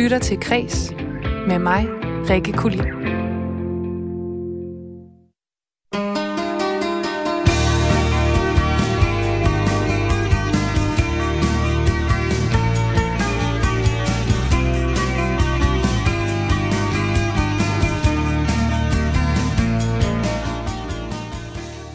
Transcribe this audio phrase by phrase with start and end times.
[0.00, 0.92] lytter til Kres
[1.48, 1.86] med mig,
[2.30, 2.80] Rikke Kulin.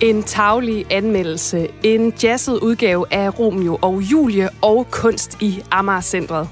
[0.01, 6.49] En taglig anmeldelse, en jazzet udgave af Romeo og Julie og kunst i Amager Centret.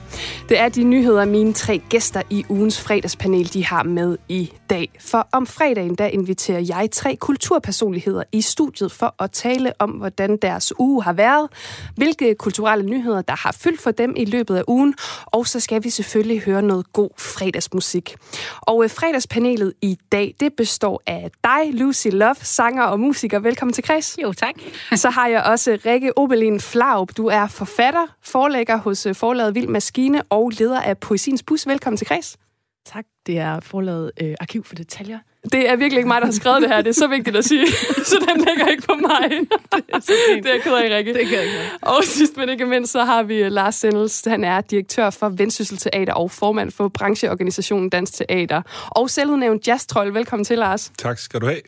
[0.50, 4.90] Det er de nyheder, mine tre gæster i ugens fredagspanel de har med i dag.
[5.00, 10.38] For om fredagen der inviterer jeg tre kulturpersonligheder i studiet for at tale om, hvordan
[10.42, 11.50] deres uge har været,
[11.96, 14.96] hvilke kulturelle nyheder, der har fyldt for dem i løbet af ugen,
[15.26, 18.16] og så skal vi selvfølgelig høre noget god fredagsmusik.
[18.62, 23.40] Og øh, fredagspanelet i dag, det består af dig, Lucy Love, sanger og musiker.
[23.40, 24.18] Velkommen til Kreds.
[24.24, 24.56] Jo, tak.
[24.96, 27.12] så har jeg også Rikke Obelin Flaub.
[27.18, 31.68] Du er forfatter, forlægger hos øh, forlaget Vild Maskine og leder af Poesiens Bus.
[31.68, 32.38] Velkommen til Kreds.
[32.86, 33.06] Tak.
[33.26, 35.20] Det er forlaget øh, Arkiv for Detaljer.
[35.52, 36.82] Det er virkelig ikke mig, der har skrevet det her.
[36.82, 37.68] Det er så vigtigt at sige.
[38.12, 39.30] så den ligger ikke på mig.
[39.30, 41.14] det er, så det er ked af, Rikke.
[41.14, 41.48] Det kan jeg
[41.82, 44.24] Og sidst men ikke mindst, så har vi øh, Lars Sendels.
[44.28, 48.62] Han er direktør for Vendsyssel Teater og formand for brancheorganisationen Dansk Teater.
[48.90, 50.12] Og selvudnævnt jazz-trold.
[50.12, 50.92] Velkommen til, Lars.
[50.98, 51.62] Tak skal du have.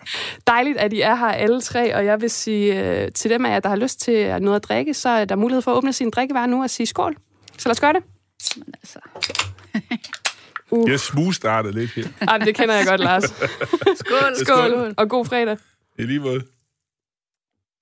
[0.47, 3.49] Dejligt, at I er her alle tre, og jeg vil sige øh, til dem af
[3.49, 5.93] jer, der har lyst til noget at drikke, så er der mulighed for at åbne
[5.93, 7.15] sin drikkevarer nu og sige skål.
[7.57, 8.03] Så lad os gøre det.
[8.55, 8.99] Men altså...
[10.71, 10.89] Uh.
[10.89, 12.07] Jeg smugstartede lidt her.
[12.27, 13.23] Ej, det kender jeg godt, Lars.
[14.01, 14.35] Skål.
[14.35, 14.93] Skål.
[14.97, 15.57] Og god fredag.
[15.99, 16.41] I lige måde.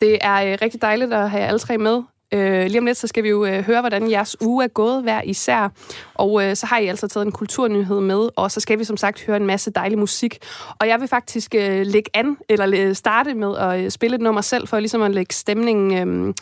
[0.01, 2.03] Det er øh, rigtig dejligt at have jer alle tre med.
[2.33, 5.03] Øh, lige om lidt, så skal vi jo øh, høre, hvordan jeres uge er gået
[5.03, 5.69] hver især.
[6.13, 8.97] Og øh, så har I altså taget en kulturnyhed med, og så skal vi som
[8.97, 10.37] sagt høre en masse dejlig musik.
[10.79, 14.21] Og jeg vil faktisk øh, lægge an, eller øh, starte med at øh, spille et
[14.21, 16.33] nummer selv, for ligesom at lægge stemningen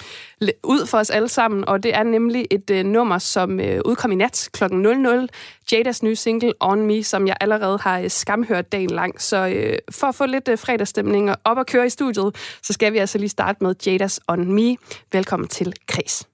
[0.42, 1.68] øh, ud for os alle sammen.
[1.68, 4.64] Og det er nemlig et øh, nummer, som øh, udkom i nat kl.
[4.74, 5.28] 00.
[5.72, 9.22] Jadas nye single On Me, som jeg allerede har øh, skamhørt dagen lang.
[9.22, 12.74] Så øh, for at få lidt øh, fredagsstemning og op at køre i studiet, så
[12.74, 14.78] skal vi altså lige starte med Jadas On Me.
[15.12, 16.31] Velkommen til Kreds.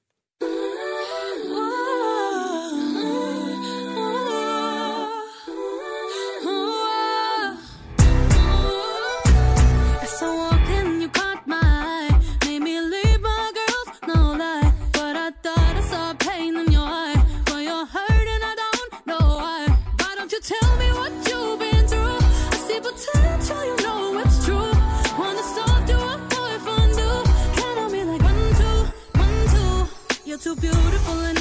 [30.47, 31.37] too beautiful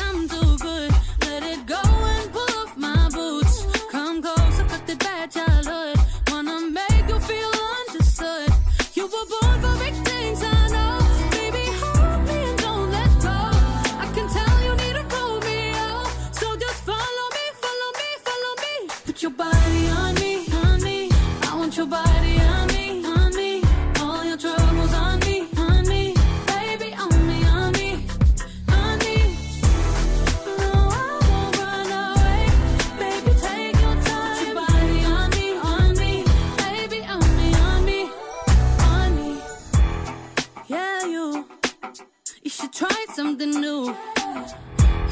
[42.43, 43.95] You should try something new.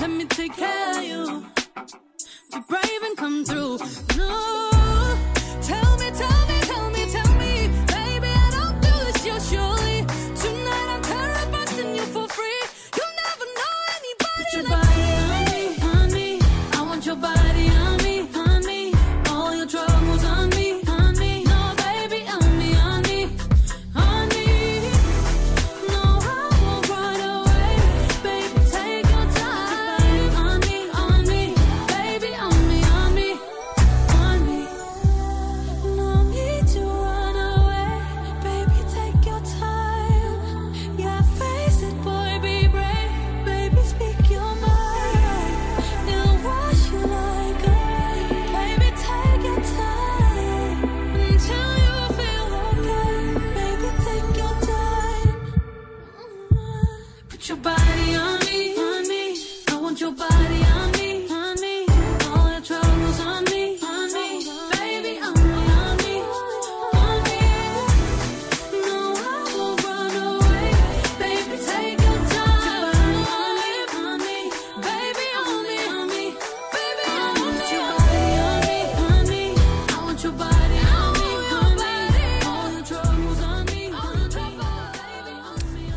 [0.01, 1.47] Let me take care of you.
[2.53, 3.79] Be brave and come through.
[4.17, 5.19] No,
[5.63, 6.54] tell me, tell me.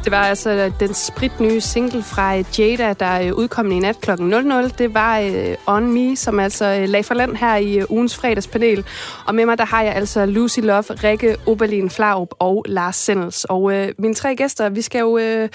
[0.08, 4.12] Det var altså den spritnye single fra øh, Jada, der øh, udkom i nat kl.
[4.20, 4.70] 00.
[4.70, 8.86] Det var øh, On Me, som altså lag for land her i ugens fredagspanel.
[9.26, 13.46] Og med mig, der har jeg altså Lucy Love, Rikke Oberlin Flaup og Lars Sendels.
[13.46, 15.50] Og øh, mine tre gæster, vi skal jo øh,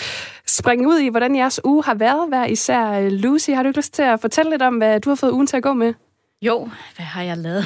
[0.47, 3.09] springe ud i, hvordan jeres uge har været hver især.
[3.11, 5.47] Lucy, har du ikke lyst til at fortælle lidt om, hvad du har fået ugen
[5.47, 5.95] til at gå med?
[6.43, 7.65] Jo, hvad har jeg lavet?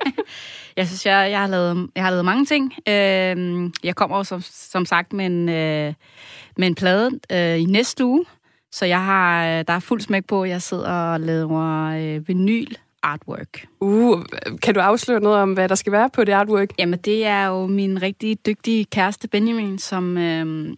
[0.76, 2.72] jeg synes, jeg, jeg, har lavet, jeg har lavet mange ting.
[2.88, 5.94] Øh, jeg kommer jo som, som sagt med en, øh,
[6.56, 8.24] med en plade øh, i næste uge,
[8.72, 10.44] så jeg har, der er fuld smæk på.
[10.44, 13.66] Jeg sidder og laver øh, vinyl artwork.
[13.80, 14.22] Uh,
[14.62, 16.68] kan du afsløre noget om, hvad der skal være på det artwork?
[16.78, 20.76] Jamen, det er jo min rigtig dygtige kæreste Benjamin, som øh,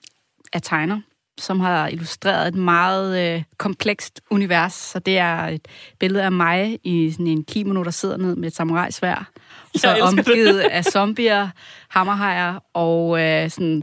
[0.53, 1.01] er tegner
[1.39, 4.73] som har illustreret et meget øh, komplekst univers.
[4.73, 5.69] Så det er et
[6.01, 9.31] billede af mig i sådan en kimono, der sidder ned med et samurajsvær.
[9.75, 10.71] Så omgivet det.
[10.71, 11.49] af zombier,
[11.89, 13.83] hammerhajer og øh, sådan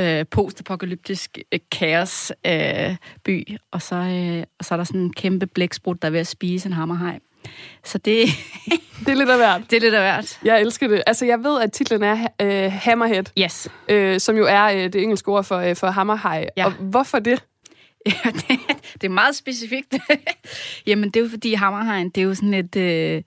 [0.00, 3.56] øh, postapokalyptisk øh, kaos øh, by.
[3.70, 6.26] Og så, øh, og så er der sådan en kæmpe blæksprut, der er ved at
[6.26, 7.18] spise en hammerhaj.
[7.84, 8.26] Så det...
[9.04, 9.62] det er lidt af hvert.
[9.70, 10.38] Det er lidt af hvert.
[10.44, 11.02] Jeg elsker det.
[11.06, 13.24] Altså, jeg ved, at titlen er uh, Hammerhead.
[13.38, 13.68] Yes.
[13.92, 16.48] Uh, som jo er uh, det engelske ord for, uh, for hammerhaj.
[16.56, 16.64] Ja.
[16.64, 17.42] Og hvorfor det?
[18.06, 18.58] Ja, det,
[18.94, 19.94] det er meget specifikt.
[20.86, 22.76] Jamen, det er jo fordi hammerhajen, det er jo sådan et...
[22.76, 23.22] Uh,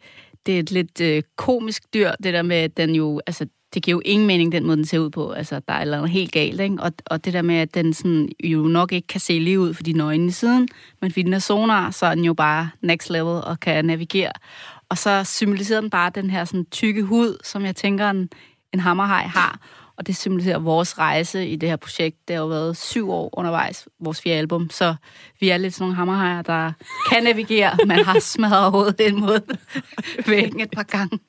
[0.45, 3.21] det er et lidt uh, komisk dyr, det der med, at den jo...
[3.27, 5.31] Altså, det giver jo ingen mening, den måde, den ser ud på.
[5.31, 6.77] Altså, der er noget helt galt, ikke?
[6.79, 9.73] Og, og det der med, at den sådan, jo nok ikke kan se lige ud
[9.73, 10.67] for de nøgne i siden,
[11.01, 14.31] men fordi den er sonar, så er den jo bare next level og kan navigere.
[14.89, 18.29] Og så symboliserer den bare den her sådan tykke hud, som jeg tænker, en,
[18.73, 19.59] en hammerhaj har
[19.97, 22.27] og det symboliserer vores rejse i det her projekt.
[22.27, 24.95] Det har jo været syv år undervejs, vores fire album, så
[25.43, 26.71] vi er lidt sådan nogle hammerhajer, der
[27.11, 27.77] kan navigere.
[27.85, 29.41] Man har smadret hovedet den måde
[30.27, 31.19] væggen et par gange.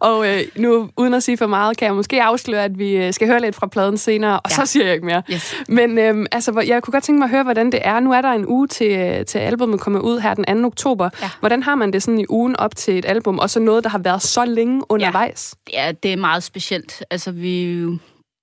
[0.00, 3.12] Og øh, nu, uden at sige for meget, kan jeg måske afsløre, at vi øh,
[3.12, 4.54] skal høre lidt fra pladen senere, og ja.
[4.54, 5.22] så siger jeg ikke mere.
[5.32, 5.54] Yes.
[5.68, 8.00] Men øh, altså, jeg kunne godt tænke mig at høre, hvordan det er.
[8.00, 10.66] Nu er der en uge til, øh, til albumet kommer ud her den 2.
[10.66, 11.10] oktober.
[11.22, 11.30] Ja.
[11.40, 13.90] Hvordan har man det sådan i ugen op til et album, og så noget, der
[13.90, 15.54] har været så længe undervejs?
[15.72, 17.04] Ja, ja det er meget specielt.
[17.10, 17.84] Altså, vi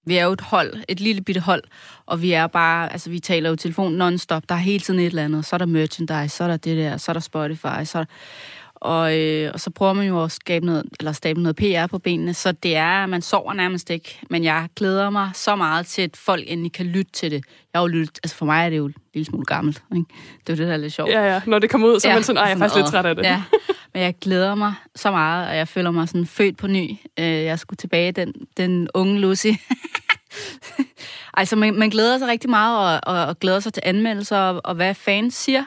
[0.06, 1.64] vi er jo et hold, et lille bitte hold,
[2.06, 5.06] og vi er bare, altså vi taler jo telefon non-stop, der er hele tiden et
[5.06, 7.84] eller andet, så er der merchandise, så er der det der, så er der Spotify,
[7.84, 8.06] så er der,
[8.86, 12.00] og, øh, og så prøver man jo at skabe noget, eller stable noget PR på
[12.00, 16.02] benene, så det er, man sover nærmest ikke, men jeg glæder mig så meget til,
[16.02, 17.46] at folk endelig kan lytte til det.
[17.74, 20.06] Jeg har jo lyttet, altså for mig er det jo en lille smule gammelt, ikke?
[20.48, 21.10] det er jo det, der er lidt sjovt.
[21.10, 22.76] Ja, ja, når det kommer ud, så er ja, man sådan, ej, jeg er faktisk
[22.76, 23.24] lidt træt af det.
[23.24, 23.44] Ja,
[23.94, 26.92] men jeg glæder mig så meget, og jeg føler mig sådan født på ny.
[27.20, 29.48] Øh, jeg skulle tilbage, den, den unge Lucy.
[31.38, 34.62] altså, man, man glæder sig rigtig meget, og, og, og glæder sig til anmeldelser, og,
[34.64, 35.64] og hvad fans siger,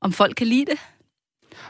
[0.00, 0.78] om folk kan lide det.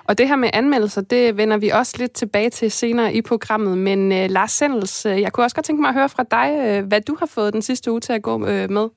[0.05, 3.79] Og det her med anmeldelser, det vender vi også lidt tilbage til senere i programmet.
[3.79, 6.79] Men uh, Lars Sendels, uh, jeg kunne også godt tænke mig at høre fra dig,
[6.79, 8.89] uh, hvad du har fået den sidste uge til at gå uh, med.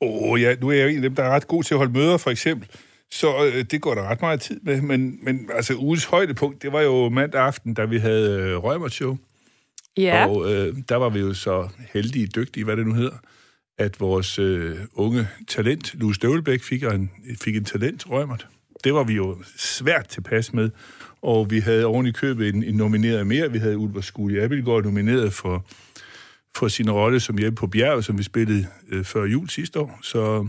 [0.00, 1.74] Åh oh, ja, nu er jeg jo en af dem, der er ret god til
[1.74, 2.68] at holde møder, for eksempel.
[3.10, 4.80] Så øh, det går der ret meget tid med.
[4.80, 9.00] Men, men altså, ugens højdepunkt, det var jo mandag aften, da vi havde øh, Røgmert
[9.96, 10.26] Ja.
[10.26, 13.16] Og øh, der var vi jo så heldige, dygtige, hvad det nu hedder,
[13.78, 17.10] at vores øh, unge talent, Louis Støvlebæk, fik en,
[17.42, 18.48] fik en talent rømert.
[18.84, 20.70] Det var vi jo svært tilpas med,
[21.22, 23.52] og vi havde oven i købet en, en nomineret mere.
[23.52, 25.64] Vi havde Ulver Skuli Abelgaard nomineret for,
[26.56, 29.98] for sin rolle som hjemme på bjerget, som vi spillede øh, før jul sidste år.
[30.02, 30.46] Så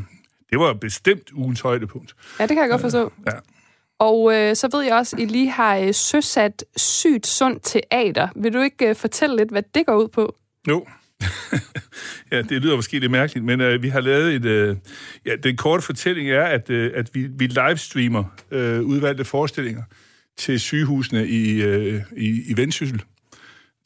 [0.49, 2.15] det var bestemt ugens højdepunkt.
[2.39, 3.13] Ja, det kan jeg godt forstå.
[3.25, 3.31] Ja.
[3.99, 8.27] Og øh, så ved jeg også, at I lige har øh, søsat Sygt Sundt Teater.
[8.35, 10.35] Vil du ikke øh, fortælle lidt, hvad det går ud på?
[10.67, 10.85] Jo.
[12.31, 14.45] ja, det lyder måske lidt mærkeligt, men øh, vi har lavet et...
[14.45, 14.75] Øh,
[15.25, 19.83] ja, den korte fortælling er, at, øh, at vi, vi livestreamer øh, udvalgte forestillinger
[20.37, 23.03] til sygehusene i, øh, i, i Vendsyssel.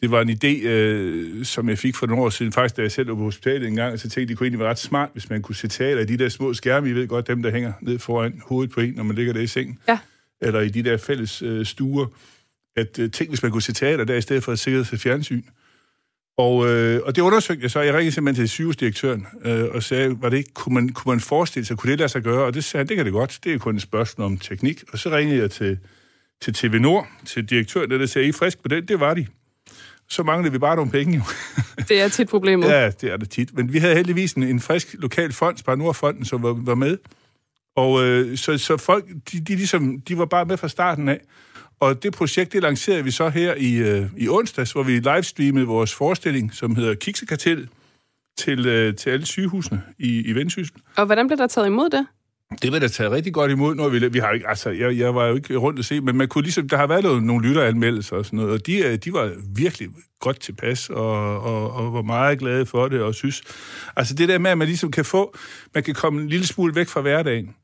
[0.02, 2.92] Det var en idé, øh, som jeg fik for nogle år siden, faktisk da jeg
[2.92, 5.10] selv var på hospitalet en gang, så tænkte jeg, det kunne egentlig være ret smart,
[5.14, 7.52] hvis man kunne se teater i de der små skærme, I ved godt, dem der
[7.52, 9.80] hænger ned foran hovedet på en, når man ligger der i sengen.
[9.88, 10.00] Ja.
[10.42, 12.06] Eller i de der fælles øh, stuer.
[12.76, 15.00] At øh, tænk, hvis man kunne se teater der, i stedet for at sikre sig
[15.00, 15.42] fjernsyn.
[16.39, 17.79] Og, øh, og det undersøgte jeg så.
[17.79, 21.19] Jeg ringede simpelthen til sygehusdirektøren øh, og sagde, var det ikke, kunne, man, kunne man
[21.19, 22.46] forestille sig, kunne det lade sig gøre?
[22.46, 23.39] Og det sagde han, det kan det godt.
[23.43, 24.84] Det er kun et spørgsmål om teknik.
[24.91, 25.79] Og så ringede jeg til,
[26.41, 28.88] til TV Nord, til direktøren, der sagde, I frisk på den?
[28.88, 29.27] Det var de
[30.10, 31.15] så manglede vi bare nogle penge.
[31.15, 31.22] Jo.
[31.89, 32.67] Det er tit problemet.
[32.69, 33.53] ja, det er det tit.
[33.53, 36.98] Men vi havde heldigvis en, en frisk lokal fond, Spar Nordfonden, som var, var med.
[37.75, 41.19] Og øh, så, så folk, de, de, ligesom, de var bare med fra starten af.
[41.80, 45.66] Og det projekt, det lancerede vi så her i, øh, i onsdags, hvor vi livestreamede
[45.66, 47.70] vores forestilling, som hedder Kiksekartellet,
[48.38, 50.76] til, øh, til alle sygehusene i, i Vendsyssel.
[50.98, 52.08] Og hvordan blev der taget imod det?
[52.62, 54.08] Det vil da tage rigtig godt imod, når vi...
[54.08, 56.42] vi har ikke, altså, jeg, jeg var jo ikke rundt at se, men man kunne
[56.42, 60.40] ligesom, der har været nogle lytteranmeldelser og sådan noget, og de, de var virkelig godt
[60.40, 63.44] tilpas, og, og, og var meget glade for det, og synes...
[63.96, 65.38] Altså det der med, at man ligesom kan få...
[65.74, 67.56] Man kan komme en lille smule væk fra hverdagen,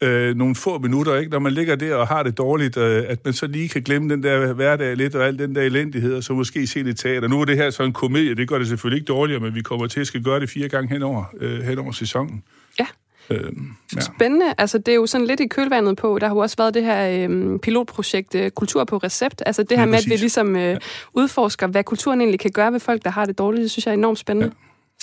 [0.00, 1.30] øh, nogle få minutter, ikke?
[1.30, 4.10] når man ligger der og har det dårligt, øh, at man så lige kan glemme
[4.10, 7.28] den der hverdag lidt, og al den der elendighed, og så måske se det teater.
[7.28, 9.62] Nu er det her så en komedie, det gør det selvfølgelig ikke dårligere, men vi
[9.62, 12.42] kommer til at skal gøre det fire gange hen over, øh, hen over sæsonen.
[12.78, 12.86] Ja.
[13.30, 14.00] Øhm, ja.
[14.00, 14.54] Spændende.
[14.58, 16.84] Altså, det er jo sådan lidt i kølvandet på, der har jo også været det
[16.84, 19.42] her øh, pilotprojekt øh, Kultur på recept.
[19.46, 20.78] Altså det her med, at vi ligesom øh, ja.
[21.12, 23.62] udforsker, hvad kulturen egentlig kan gøre ved folk, der har det dårligt.
[23.62, 24.52] Det synes jeg er enormt spændende.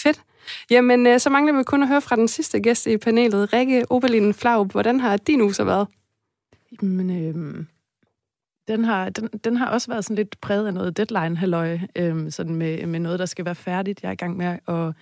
[0.06, 0.10] Ja.
[0.10, 0.22] Fedt.
[0.70, 3.86] Jamen, øh, så mangler vi kun at høre fra den sidste gæst i panelet, Rikke
[3.90, 4.72] Oberlin Flaub.
[4.72, 5.88] Hvordan har din uge så været?
[6.82, 7.66] Jamen, øh,
[8.68, 12.56] den, har, den, den har også været sådan lidt præget af noget deadline-halløj, øh, sådan
[12.56, 14.04] med, med noget, der skal være færdigt.
[14.04, 14.94] Jeg er i gang med at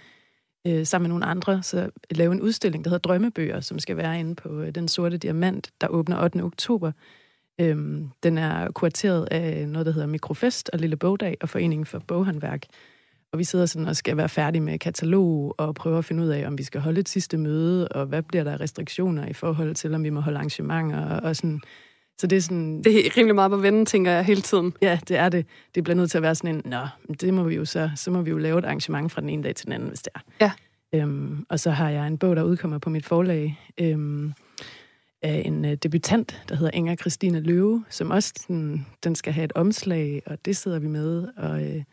[0.68, 4.20] øh, sammen med nogle andre så lave en udstilling, der hedder Drømmebøger, som skal være
[4.20, 6.44] inde på øh, Den Sorte Diamant, der åbner 8.
[6.44, 6.92] oktober.
[7.62, 12.00] Øhm, den er kurateret af noget, der hedder Mikrofest og Lille Bogdag og Foreningen for
[12.00, 12.64] Boghandværk.
[13.34, 16.28] Og vi sidder sådan og skal være færdige med katalog og prøve at finde ud
[16.28, 19.76] af, om vi skal holde et sidste møde, og hvad bliver der restriktioner i forhold
[19.76, 21.62] til, om vi må holde arrangementer og, og sådan.
[22.18, 22.84] Så det er sådan...
[22.84, 24.74] Det er rimelig meget på vende, tænker jeg, hele tiden.
[24.82, 25.46] Ja, det er det.
[25.76, 26.88] Det bliver nødt til at være sådan en, nå,
[27.22, 29.44] det må vi jo så, så må vi jo lave et arrangement fra den ene
[29.44, 30.20] dag til den anden, hvis det er.
[30.42, 30.52] Ja.
[31.00, 34.34] Øhm, og så har jeg en bog, der udkommer på mit forlag, øhm,
[35.22, 39.46] af en uh, debutant, der hedder Inger Christine Løve, som også den, den skal have
[39.46, 41.64] et omslag, og det sidder vi med, og...
[41.64, 41.84] Øh,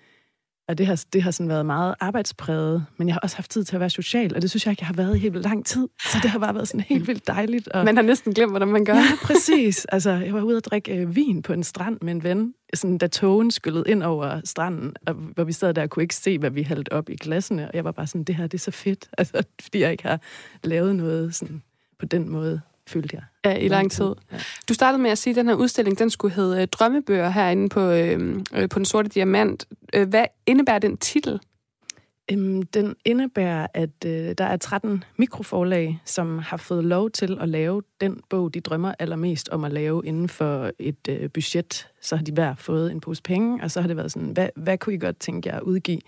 [0.70, 3.64] og det har, det har sådan været meget arbejdspræget, men jeg har også haft tid
[3.64, 5.46] til at være social, og det synes jeg ikke, jeg har været i helt vildt
[5.46, 5.88] lang tid.
[6.12, 7.68] Så det har bare været sådan helt vildt dejligt.
[7.68, 7.84] Og...
[7.84, 8.94] Man har næsten glemt, hvordan man gør.
[8.94, 9.84] Ja, præcis.
[9.84, 12.98] Altså, jeg var ude at drikke øh, vin på en strand med en ven, sådan,
[12.98, 16.38] da togen skyllede ind over stranden, og, hvor vi sad der og kunne ikke se,
[16.38, 18.62] hvad vi hældte op i glassene, og jeg var bare sådan, det her, det er
[18.62, 20.20] så fedt, altså, fordi jeg ikke har
[20.64, 21.62] lavet noget sådan,
[21.98, 22.60] på den måde
[22.90, 23.22] følte jeg.
[23.44, 24.14] Ja, i lang tid.
[24.32, 24.36] Ja.
[24.68, 27.80] Du startede med at sige, at den her udstilling, den skulle hedde Drømmebøger herinde på,
[27.80, 29.66] øh, øh, på Den Sorte Diamant.
[29.94, 31.40] Øh, hvad indebærer den titel?
[32.32, 37.48] Øhm, den indebærer, at øh, der er 13 mikroforlag, som har fået lov til at
[37.48, 41.88] lave den bog, de drømmer allermest om at lave inden for et øh, budget.
[42.00, 44.48] Så har de hver fået en pose penge, og så har det været sådan, hvad,
[44.56, 46.00] hvad kunne I godt tænke jer at udgive,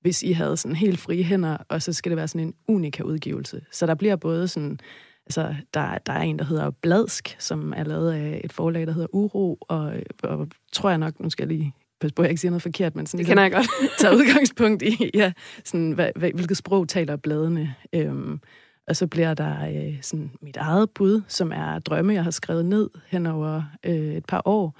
[0.00, 3.02] hvis I havde sådan helt frie hænder, og så skal det være sådan en unika
[3.02, 3.60] udgivelse.
[3.70, 4.78] Så der bliver både sådan
[5.26, 8.92] Altså, der, der er en, der hedder Bladsk, som er lavet af et forlag, der
[8.92, 12.30] hedder Uro, og, og tror jeg nok, nu skal jeg lige passe på, at jeg
[12.30, 13.66] ikke siger noget forkert, men sådan, det kender jeg godt.
[14.00, 15.32] tager udgangspunkt i, ja,
[15.64, 17.74] sådan, hvad, hvilket sprog taler bladene.
[17.92, 18.40] Øhm,
[18.88, 22.64] og så bliver der øh, sådan mit eget bud, som er drømme, jeg har skrevet
[22.64, 24.76] ned hen over øh, et par år.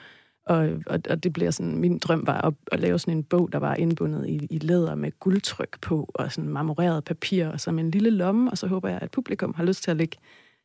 [0.46, 3.52] Og, og, og det bliver sådan, min drøm var at, at lave sådan en bog,
[3.52, 7.72] der var indbundet i, i læder med guldtryk på, og sådan marmoreret papir, og så
[7.72, 10.16] med en lille lomme, og så håber jeg, at publikum har lyst til at lægge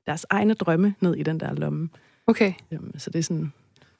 [0.05, 1.89] deres egne drømme ned i den der lomme.
[2.27, 2.53] Okay.
[2.71, 3.53] Jamen, så det er sådan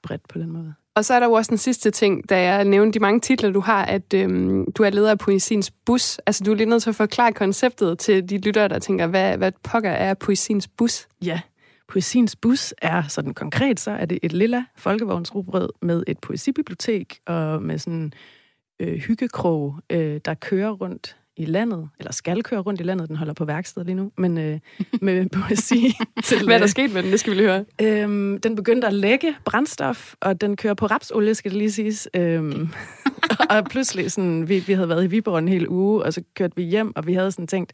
[0.04, 0.74] bredt på den måde.
[0.96, 3.52] Og så er der jo også den sidste ting, da jeg nævnte de mange titler,
[3.52, 6.18] du har, at øhm, du er leder af Poesiens Bus.
[6.18, 9.38] Altså, du er lige nødt til at forklare konceptet til de lyttere, der tænker, hvad,
[9.38, 11.08] hvad pokker er Poesiens Bus?
[11.26, 11.42] Ja,
[11.90, 17.64] Poesiens Bus er sådan konkret, så er det et lilla folkevognsrubrød med et poesibibliotek og
[17.64, 18.14] med sådan
[18.80, 23.16] øh, hyggekrog, øh, der kører rundt i landet, eller skal køre rundt i landet, den
[23.16, 24.60] holder på værksted lige nu, men øh,
[25.02, 25.98] med poesi.
[26.24, 27.12] til, Hvad er der øh, sket med den?
[27.12, 27.66] Det skal vi lige høre.
[27.82, 32.10] Øhm, den begyndte at lægge brændstof, og den kører på rapsolie, skal det lige siges.
[32.14, 32.70] Øhm,
[33.50, 36.56] og pludselig, sådan, vi, vi havde været i Viborg en hel uge, og så kørte
[36.56, 37.74] vi hjem, og vi havde sådan tænkt,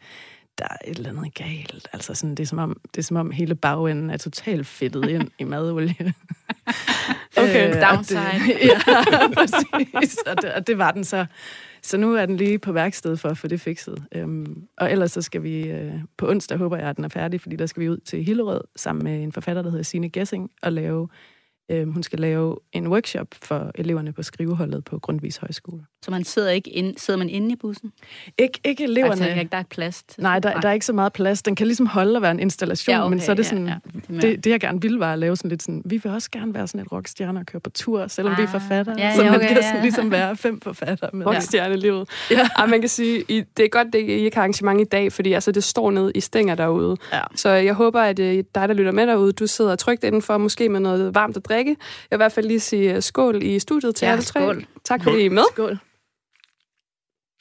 [0.58, 1.88] der er et eller andet galt.
[1.94, 5.10] Altså sådan, det, er som om, det er som om hele bagenden er totalt fedtet
[5.10, 5.96] ind i madolie.
[7.38, 8.20] okay, øh, downside.
[8.20, 8.80] Det, ja,
[9.34, 10.18] præcis.
[10.18, 11.26] Og det, og det var den så.
[11.82, 14.06] Så nu er den lige på værksted for at få det fikset.
[14.12, 17.42] Øhm, og ellers så skal vi, øh, på onsdag håber jeg, at den er færdig,
[17.42, 20.52] fordi der skal vi ud til Hillerød sammen med en forfatter, der hedder Signe Gessing,
[20.62, 21.08] og lave
[21.72, 25.82] Øh, hun skal lave en workshop for eleverne på skriveholdet på Grundvis Højskole.
[26.06, 27.92] Så man sidder ikke ind, sidder man inde i bussen?
[28.42, 29.12] Ik- ikke eleverne.
[29.12, 31.42] Altså, der er ikke plads til Nej, der, der er ikke så meget plads.
[31.42, 33.68] Den kan ligesom holde og være en installation, ja, okay, men så er det sådan,
[33.68, 34.14] ja, ja.
[34.14, 36.32] Det, det, det, jeg gerne ville, var at lave sådan lidt sådan, vi vil også
[36.32, 38.96] gerne være sådan et rockstjerne og køre på tur, selvom ah, vi er ah, forfattere.
[38.98, 39.82] Ja, ja, så man okay, kan sådan ja.
[39.82, 41.10] ligesom være fem forfattere.
[41.14, 42.10] Med Rockstjerne-livet.
[42.32, 42.48] Ja.
[42.60, 42.66] ja.
[42.66, 45.52] man kan sige, det er godt, det I ikke har arrangement i dag, fordi altså,
[45.52, 46.98] det står nede i stænger derude.
[47.14, 47.22] Ja.
[47.36, 50.70] Så jeg håber, at øh, dig, der lytter med derude, du sidder trygt indenfor, måske
[50.70, 51.55] med noget varmt at drikke.
[52.12, 54.40] Jeg vil fald lige sige øh, skål i studiet til ja, alle tre.
[54.40, 54.66] Skål.
[54.84, 55.44] Tak fordi I er med.
[55.54, 55.78] Skål.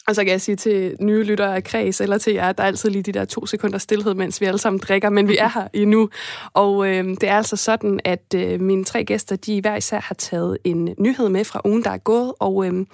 [0.06, 2.64] Og så kan jeg sige til nye lyttere af Kreds, eller til jer, at der
[2.64, 5.37] er altid lige de der to sekunder stillhed, mens vi alle sammen drikker, men vi
[5.37, 6.11] er her endnu.
[6.54, 10.14] Og øh, det er altså sådan, at øh, mine tre gæster, de hver især har
[10.14, 12.87] taget en nyhed med fra ugen, der er gået, og øh,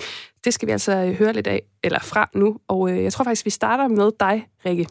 [0.45, 2.57] det skal vi altså høre lidt af, eller fra nu.
[2.69, 4.87] Og øh, jeg tror faktisk, vi starter med dig, Rikke.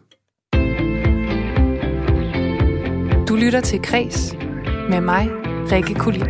[3.40, 4.36] lytter til Kres
[4.90, 6.26] med mig, Rikke Kulin.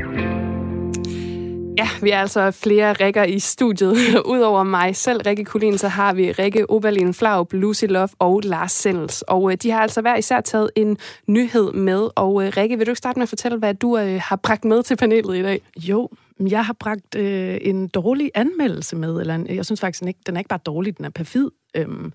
[1.78, 3.96] Ja, vi er altså flere rækker i studiet.
[4.34, 8.72] Udover mig selv, Rikke Kulin, så har vi Rikke Oberlin Flaub, Lucy Love og Lars
[8.72, 9.22] Sendels.
[9.22, 12.10] Og øh, de har altså hver især taget en nyhed med.
[12.16, 14.66] Og øh, Rikke, vil du ikke starte med at fortælle, hvad du øh, har bragt
[14.66, 15.62] med til panelet i dag?
[15.78, 19.20] Jo, jeg har bragt øh, en dårlig anmeldelse med.
[19.22, 21.50] Eller en, jeg synes faktisk, den, ikke, den er ikke bare dårlig, den er perfid.
[21.76, 22.14] Øhm,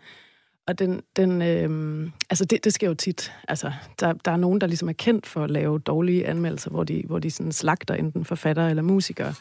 [0.67, 3.33] og den, den øh, altså det, det sker jo tit.
[3.49, 6.85] Altså, der, der er nogen, der ligesom er kendt for at lave dårlige anmeldelser, hvor
[6.85, 9.35] de, hvor de sådan slagter enten forfattere eller musikere.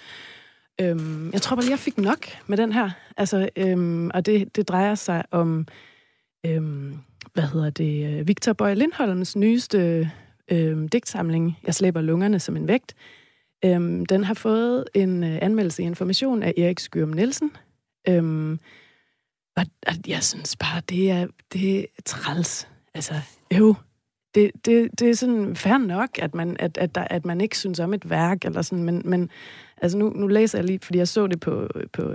[0.82, 2.89] Øhm, jeg tror bare jeg fik nok med den her.
[3.18, 5.68] Altså, øhm, og det, det drejer sig om,
[6.46, 6.98] øhm,
[7.34, 10.12] hvad hedder det, øh, Victor Bøje Lindholms nyeste
[10.51, 12.96] øhm, digtsamling, Jeg slæber lungerne som en vægt.
[13.65, 17.51] Øhm, den har fået en øh, anmeldelse i Information af Erik Skyrum Nielsen.
[18.08, 18.60] Øhm,
[19.55, 22.67] og, og jeg synes bare, det er, det er træls.
[22.93, 23.13] Altså,
[23.57, 23.75] jo,
[24.36, 27.57] det, det, det er sådan fair nok, at man, at, at, der, at man ikke
[27.57, 29.29] synes om et værk, eller sådan, men, men
[29.77, 32.13] altså nu, nu læser jeg lige, fordi jeg så det på, på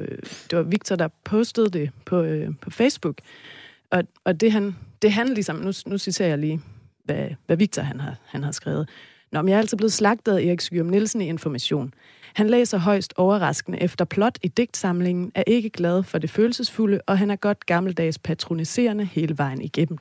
[0.50, 3.18] det var Victor, der postede det på, øh, på Facebook,
[3.90, 6.60] og, og det han, det han ligesom, nu, nu citerer jeg lige,
[7.04, 8.88] hvad, hvad Victor han har, han har skrevet.
[9.32, 11.94] Nå, men jeg er altså blevet slagtet af Erik Skyrum Nielsen i Information.
[12.38, 17.18] Han læser højst overraskende efter plot i digtsamlingen, er ikke glad for det følelsesfulde, og
[17.18, 19.98] han er godt gammeldags patroniserende hele vejen igennem.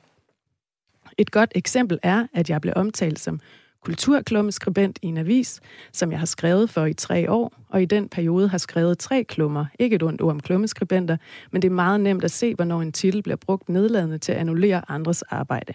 [1.16, 3.40] Et godt eksempel er, at jeg blev omtalt som
[3.84, 5.60] kulturklummeskribent i en avis,
[5.92, 9.24] som jeg har skrevet for i tre år, og i den periode har skrevet tre
[9.24, 9.66] klummer.
[9.78, 11.16] Ikke et ondt ord om klummeskribenter,
[11.50, 14.38] men det er meget nemt at se, hvornår en titel bliver brugt nedladende til at
[14.38, 15.72] annullere andres arbejde.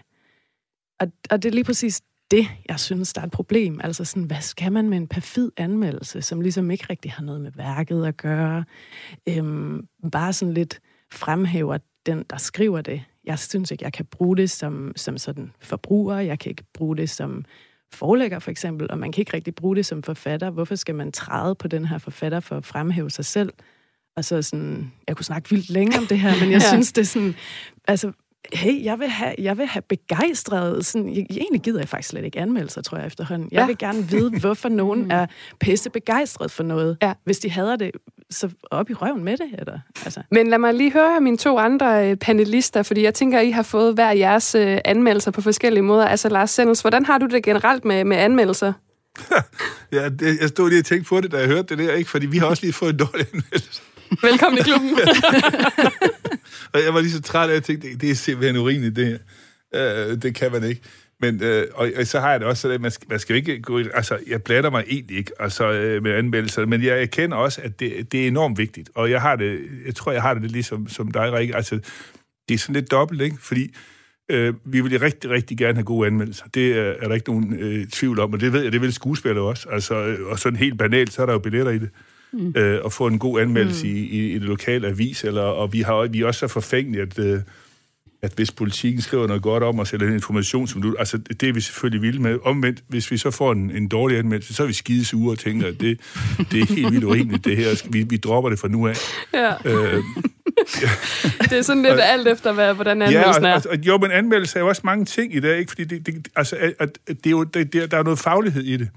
[1.00, 2.02] Og, og det er lige præcis
[2.36, 3.80] det, jeg synes, der er et problem.
[3.84, 7.40] Altså sådan, hvad skal man med en perfid anmeldelse, som ligesom ikke rigtig har noget
[7.40, 8.64] med værket at gøre?
[9.28, 10.80] Øhm, bare sådan lidt
[11.12, 13.02] fremhæver den, der skriver det.
[13.24, 16.18] Jeg synes ikke, jeg kan bruge det som, som sådan forbruger.
[16.18, 17.44] Jeg kan ikke bruge det som
[17.92, 20.50] forlægger for eksempel, og man kan ikke rigtig bruge det som forfatter.
[20.50, 23.52] Hvorfor skal man træde på den her forfatter for at fremhæve sig selv?
[24.16, 26.68] Altså sådan, jeg kunne snakke vildt længe om det her, men jeg ja.
[26.68, 27.34] synes, det er sådan,
[27.88, 28.12] altså,
[28.52, 32.24] hey, jeg vil have, jeg vil have begejstret, sådan, jeg, egentlig gider jeg faktisk slet
[32.24, 33.48] ikke anmeldelser, tror jeg efterhånden.
[33.52, 33.66] Jeg ja.
[33.66, 35.10] vil gerne vide, hvorfor nogen mm.
[35.10, 35.26] er
[35.60, 36.96] pisse begejstret for noget.
[37.02, 37.12] Ja.
[37.24, 37.90] Hvis de hader det,
[38.30, 39.46] så op i røven med det.
[39.58, 40.22] Eller, altså.
[40.30, 43.62] Men lad mig lige høre mine to andre øh, panelister, fordi jeg tænker, I har
[43.62, 46.06] fået hver jeres uh, anmeldelser på forskellige måder.
[46.06, 48.72] Altså Lars Sendels, hvordan har du det generelt med, med anmeldelser?
[49.92, 52.10] ja, det, jeg stod lige og tænkte på det, da jeg hørte det der, ikke?
[52.10, 53.82] fordi vi har også lige fået en dårlig anmeldelse.
[54.22, 54.90] Velkommen i klubben.
[56.72, 59.06] og jeg var lige så træt af, at jeg tænkte, det, er simpelthen urimeligt, det
[59.06, 59.18] her.
[60.10, 60.80] Øh, det kan man ikke.
[61.20, 63.36] Men, øh, og, og så har jeg det også sådan, at man skal, man skal
[63.36, 63.78] ikke gå...
[63.78, 67.80] Altså, jeg blander mig egentlig ikke altså, øh, med anmeldelser, men jeg erkender også, at
[67.80, 68.90] det, det er enormt vigtigt.
[68.94, 69.60] Og jeg har det...
[69.86, 71.56] Jeg tror, jeg har det lidt ligesom som dig, Rikke.
[71.56, 71.80] Altså,
[72.48, 73.36] det er sådan lidt dobbelt, ikke?
[73.40, 73.74] Fordi
[74.30, 76.44] øh, vi vil rigtig, rigtig gerne have gode anmeldelser.
[76.54, 78.92] Det er, er der ikke nogen øh, tvivl om, og det ved jeg, det vil
[78.92, 79.68] skuespillere også.
[79.68, 81.90] Altså, øh, og sådan helt banalt, så er der jo billetter i det
[82.34, 82.54] mm.
[82.56, 83.94] øh, at få en god anmeldelse mm.
[83.94, 87.02] i, i, i det lokale avis, eller, og vi, har, vi er også så forfængelige,
[87.02, 87.40] at, øh,
[88.22, 90.96] at hvis politikken skriver noget godt om os, eller en information, som du...
[90.98, 92.38] Altså, det er vi selvfølgelig vilde med.
[92.42, 95.38] Omvendt, hvis vi så får en, en dårlig anmeldelse, så er vi skide sure og
[95.38, 96.00] tænker, at det,
[96.52, 97.88] det er helt vildt urimeligt, det her.
[97.90, 98.96] Vi, vi dropper det fra nu af.
[99.34, 99.52] Ja.
[99.64, 100.02] Øh,
[101.50, 103.70] det er sådan lidt alt efter, hvad, hvordan anmeldelsen ja, og, er.
[103.70, 105.70] Og, jo, men anmeldelse er jo også mange ting i dag, ikke?
[105.70, 108.88] Fordi det, det, altså, at, det er jo, det, der er noget faglighed i det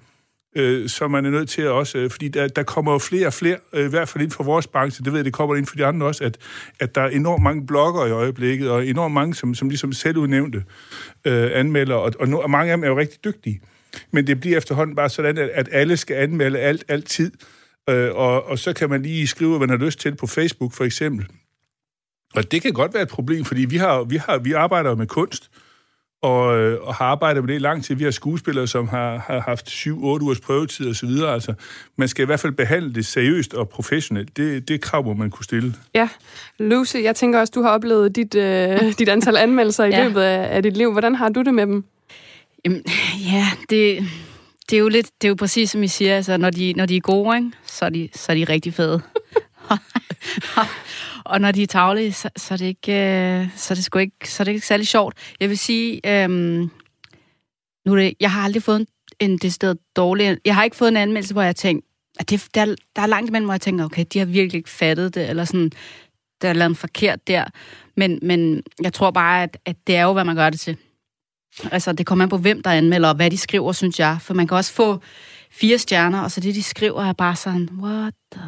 [0.58, 3.28] øh, som man er nødt til at også, øh, fordi der, der kommer jo flere
[3.28, 5.56] og flere, øh, i hvert fald inden for vores branche, det ved jeg, det kommer
[5.56, 6.38] ind for de andre også, at,
[6.80, 10.18] at der er enormt mange blogger i øjeblikket, og enormt mange, som, som ligesom selv
[10.18, 10.64] udnævnte
[11.26, 13.62] øh, anmelder, og, og, no, og mange af dem er jo rigtig dygtige.
[14.12, 17.32] Men det bliver efterhånden bare sådan, at, at alle skal anmelde alt, altid,
[17.90, 20.74] øh, og, og så kan man lige skrive, hvad man har lyst til på Facebook
[20.74, 21.28] for eksempel.
[22.36, 25.08] Og det kan godt være et problem, fordi vi, har, vi, har, vi arbejder med
[25.08, 25.67] kunst, øh,
[26.22, 27.96] og har arbejdet med det lang tid.
[27.96, 31.10] Vi har skuespillere, som har, har haft 7-8 ugers prøvetid osv.
[31.28, 31.54] Altså,
[31.96, 34.38] man skal i hvert fald behandle det seriøst og professionelt.
[34.38, 35.74] Det, det er krav, hvor man kunne stille.
[35.96, 36.10] Ja.
[36.60, 40.04] Lucy, jeg tænker også, du har oplevet dit, øh, dit antal anmeldelser i ja.
[40.04, 40.92] løbet af, af dit liv.
[40.92, 41.84] Hvordan har du det med dem?
[42.66, 42.84] Jamen,
[43.34, 44.00] ja, det,
[44.70, 46.86] det er jo lidt, det er jo præcis som I siger, altså, når de, når
[46.86, 49.02] de er gode, ikke, så, er de, så er de rigtig fede.
[51.26, 54.00] og når de er tavlige, så, så, er det ikke, øh, så, er det sgu
[54.00, 55.18] ikke, så er det ikke særlig sjovt.
[55.40, 56.70] Jeg vil sige, øhm,
[57.86, 58.88] nu det, jeg har aldrig fået en,
[59.20, 60.38] en decideret dårlig...
[60.46, 61.88] Jeg har ikke fået en anmeldelse, hvor jeg tænkte,
[62.20, 64.70] at det, der, der er langt imellem, hvor jeg tænker, okay, de har virkelig ikke
[64.70, 65.72] fattet det, eller sådan,
[66.42, 67.46] der er lavet forkert der.
[67.98, 70.78] Men, men jeg tror bare, at, at det er jo, hvad man gør det til.
[71.72, 74.18] Altså, det kommer an på, hvem der anmelder, og hvad de skriver, synes jeg.
[74.22, 75.00] For man kan også få
[75.52, 78.42] fire stjerner, og så det, de skriver, er bare sådan, what the...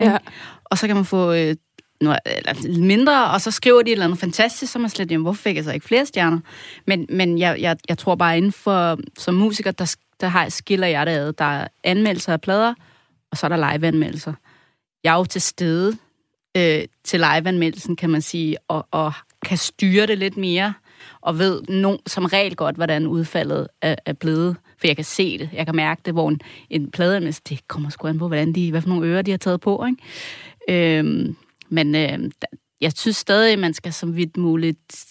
[0.00, 0.18] Ja.
[0.64, 1.56] Og så kan man få øh,
[2.00, 5.22] noget, eller mindre, og så skriver de et eller andet fantastisk, så man slet, jamen,
[5.22, 6.38] hvorfor fik jeg så ikke flere stjerner?
[6.86, 10.86] Men, men jeg, jeg, jeg tror bare, inden for som musiker, der, der har skiller
[10.86, 11.32] jeg det ad.
[11.32, 12.74] Der er anmeldelser af plader,
[13.30, 14.32] og så er der live-anmeldelser.
[15.04, 15.96] Jeg er jo til stede
[16.56, 19.12] øh, til live-anmeldelsen, kan man sige, og, og
[19.44, 20.74] kan styre det lidt mere,
[21.20, 24.56] og ved no, som regel godt, hvordan udfaldet er, er blevet.
[24.86, 27.90] For jeg kan se det, jeg kan mærke det, hvor en, en pladeanmeldelse, det kommer
[27.90, 29.84] sgu an på, hvordan de, hvad for nogle ører de har taget på.
[29.86, 30.98] Ikke?
[30.98, 31.36] Øhm,
[31.68, 32.30] men øh,
[32.80, 35.06] jeg synes stadig, man skal som vidt muligt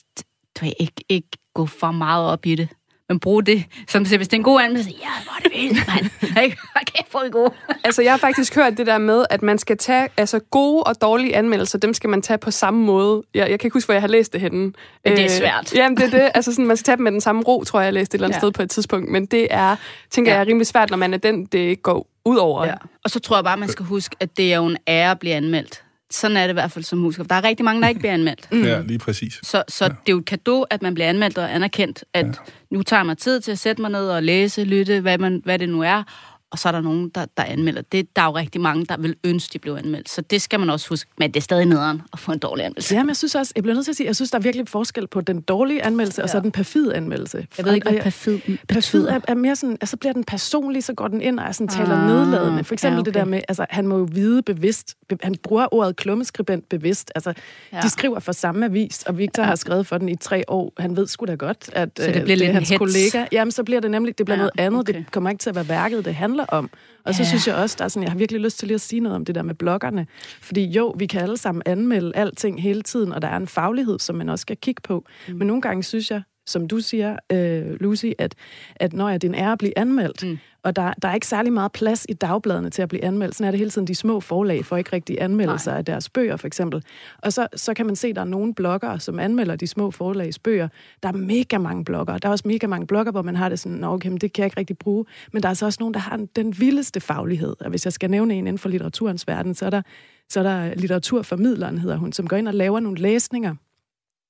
[0.79, 2.69] ikke, ikke gå for meget op i det
[3.09, 5.87] men bruge det, som hvis det er en god anmeldelse, ja, hvor er det vildt,
[5.87, 6.51] mand.
[6.81, 7.51] Okay, få det gode.
[7.83, 11.01] altså, jeg har faktisk hørt det der med, at man skal tage, altså gode og
[11.01, 13.23] dårlige anmeldelser, dem skal man tage på samme måde.
[13.33, 14.59] Jeg, jeg kan ikke huske, hvor jeg har læst det henne.
[14.59, 15.73] Men det er øh, svært.
[15.73, 16.31] Øh, jamen, det er det.
[16.35, 18.17] Altså, sådan, man skal tage dem med den samme ro, tror jeg, jeg læste et
[18.17, 18.39] eller andet ja.
[18.39, 19.11] sted på et tidspunkt.
[19.11, 19.75] Men det er,
[20.11, 20.37] tænker ja.
[20.37, 22.65] jeg, er rimelig svært, når man er den, det går ud over.
[22.65, 22.73] Ja.
[23.03, 25.19] Og så tror jeg bare, man skal huske, at det er jo en ære at
[25.19, 25.84] blive anmeldt.
[26.11, 27.23] Sådan er det i hvert fald som musiker.
[27.23, 28.47] Der er rigtig mange, der ikke bliver anmeldt.
[28.51, 28.63] Mm.
[28.63, 29.39] Ja, lige præcis.
[29.43, 29.89] Så, så ja.
[29.89, 32.31] det er jo et kado, at man bliver anmeldt og anerkendt, at ja.
[32.71, 35.59] nu tager man tid til at sætte mig ned og læse, lytte, hvad, man, hvad
[35.59, 36.03] det nu er,
[36.51, 38.15] og så er der nogen, der, der anmelder det.
[38.15, 40.09] Der er jo rigtig mange, der vil ønske, de blev anmeldt.
[40.09, 41.11] Så det skal man også huske.
[41.17, 42.95] Men det er stadig nederen at få en dårlig anmeldelse.
[42.95, 44.67] men jeg synes også, jeg bliver nødt til at sige, jeg synes, der er virkelig
[44.67, 46.23] forskel på den dårlige anmeldelse, ja.
[46.23, 47.47] og så den perfide anmeldelse.
[47.57, 50.93] Jeg ved ikke, hvad perfid Perfid er, er mere sådan, altså bliver den personlig, så
[50.93, 52.63] går den ind og er sådan, taler ah, nedladende.
[52.63, 53.05] For eksempel ja, okay.
[53.05, 57.11] det der med, altså han må jo vide bevidst, han bruger ordet klummeskribent bevidst.
[57.15, 57.33] Altså,
[57.73, 57.79] ja.
[57.79, 59.47] de skriver for samme avis, og Victor ja.
[59.47, 60.73] har skrevet for den i tre år.
[60.77, 62.77] Han ved sgu da godt, at så det, øh, bliver det er hans hets.
[62.77, 63.25] kollega.
[63.31, 64.79] Jamen, så bliver det nemlig, det bliver ja, noget andet.
[64.79, 64.93] Okay.
[64.93, 66.69] Det kommer ikke til at være værket, det handler om.
[67.03, 67.27] Og så ja.
[67.27, 69.15] synes jeg også, der er sådan, jeg har virkelig lyst til lige at sige noget
[69.15, 70.07] om det der med bloggerne.
[70.41, 73.99] Fordi jo, vi kan alle sammen anmelde alting hele tiden, og der er en faglighed,
[73.99, 75.05] som man også skal kigge på.
[75.27, 75.35] Mm.
[75.35, 78.35] Men nogle gange synes jeg, som du siger, øh, Lucy, at,
[78.75, 80.37] at når jeg din er at blive anmeldt, mm.
[80.63, 83.35] og der, der er ikke særlig meget plads i dagbladene til at blive anmeldt.
[83.35, 85.77] Sådan er det hele tiden de små forlag for ikke rigtig anmeldelser Nej.
[85.77, 86.83] af deres bøger, for eksempel.
[87.23, 89.91] Og så, så kan man se, at der er nogle bloggere, som anmelder de små
[89.91, 90.67] forlags bøger.
[91.03, 92.19] Der er mega mange bloggere.
[92.19, 94.41] Der er også mega mange blogger, hvor man har det sådan, okay, men det kan
[94.41, 95.05] jeg ikke rigtig bruge.
[95.33, 97.55] Men der er så også nogen, der har den vildeste faglighed.
[97.59, 99.81] Og hvis jeg skal nævne en inden for litteraturens verden, så er der,
[100.29, 103.55] så er der litteraturformidleren, hedder hun, som går ind og laver nogle læsninger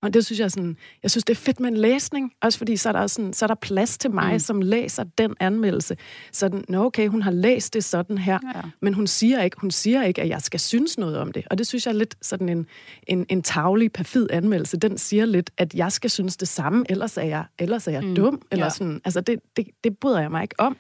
[0.01, 2.77] og det synes jeg sådan, jeg synes, det er fedt med en læsning, også fordi
[2.77, 4.39] så er der, sådan, så er der plads til mig, mm.
[4.39, 5.97] som læser den anmeldelse.
[6.31, 8.61] Så den, nå okay, hun har læst det sådan her, ja.
[8.81, 11.43] men hun siger, ikke, hun siger ikke, at jeg skal synes noget om det.
[11.49, 12.67] Og det synes jeg er lidt sådan en,
[13.07, 14.77] en, en tavlig, perfid anmeldelse.
[14.77, 18.03] Den siger lidt, at jeg skal synes det samme, ellers er jeg, ellers er jeg
[18.03, 18.15] mm.
[18.15, 18.41] dum.
[18.51, 18.69] Eller ja.
[18.69, 19.01] sådan.
[19.05, 20.77] Altså det, det, det bryder jeg mig ikke om.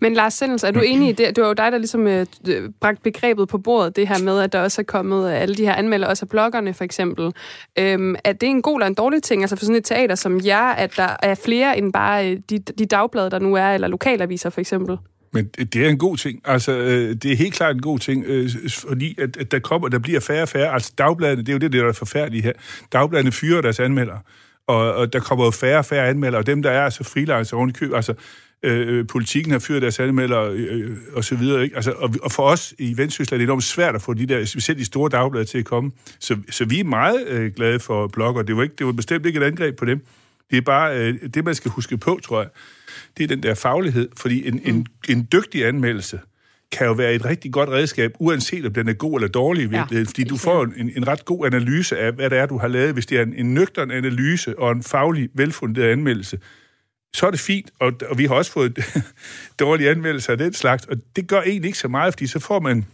[0.00, 1.36] Men Lars Sendels, er du enig i det?
[1.36, 2.26] Det var jo dig, der ligesom øh,
[2.80, 5.74] bragt begrebet på bordet, det her med, at der også er kommet alle de her
[5.74, 7.32] anmelder, også af bloggerne for eksempel.
[7.78, 10.40] Øhm, er det en god eller en dårlig ting, altså for sådan et teater som
[10.44, 13.88] jer, at der er flere end bare øh, de, de dagblade, der nu er, eller
[13.88, 14.96] lokalaviser for eksempel?
[15.32, 16.40] Men det er en god ting.
[16.44, 18.50] Altså, øh, det er helt klart en god ting, øh,
[18.88, 20.72] fordi at, at der kommer, der bliver færre og færre.
[20.72, 22.52] Altså, dagbladene, det er jo det, der er forfærdeligt her.
[22.92, 24.18] Dagbladene fyrer deres anmeldere,
[24.66, 27.56] og, og der kommer jo færre og færre anmeldere, og dem, der er altså freelancer
[27.56, 28.14] oven i køb, altså,
[28.62, 31.62] øh, politikken har fyret deres anmelder øh, øh, og så videre.
[31.62, 31.76] Ikke?
[31.76, 34.44] Altså, og, og for os i Vendsyssel er det enormt svært at få de der,
[34.44, 35.90] specielt de store dagblade til at komme.
[36.18, 38.42] Så, så vi er meget øh, glade for blogger.
[38.42, 40.06] Det var, ikke, det var bestemt ikke et angreb på dem.
[40.50, 42.50] Det er bare øh, det, man skal huske på, tror jeg.
[43.16, 44.86] Det er den der faglighed, fordi en, en, mm.
[45.08, 46.20] en dygtig anmeldelse
[46.72, 49.66] kan jo være et rigtig godt redskab, uanset om den er god eller dårlig i
[49.66, 52.58] virkeligheden, ja, fordi du får en, en ret god analyse af, hvad det er, du
[52.58, 52.92] har lavet.
[52.92, 56.38] Hvis det er en, en nøgtern analyse og en faglig, velfunderet anmeldelse,
[57.14, 58.78] så er det fint, og, og vi har også fået
[59.60, 62.60] dårlige anmeldelser af den slags, og det gør egentlig ikke så meget, fordi så får
[62.60, 62.86] man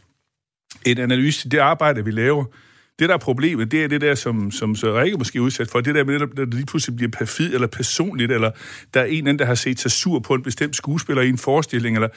[0.87, 2.45] en analyse til det arbejde, vi laver.
[2.99, 5.71] Det, der er problemet, det er det der, som, som så Rikke måske er udsat
[5.71, 8.51] for, det der med, at det lige pludselig bliver perfid eller personligt, eller
[8.95, 11.39] der er en anden, der har set sig sur på en bestemt skuespiller i en
[11.39, 12.09] forestilling, eller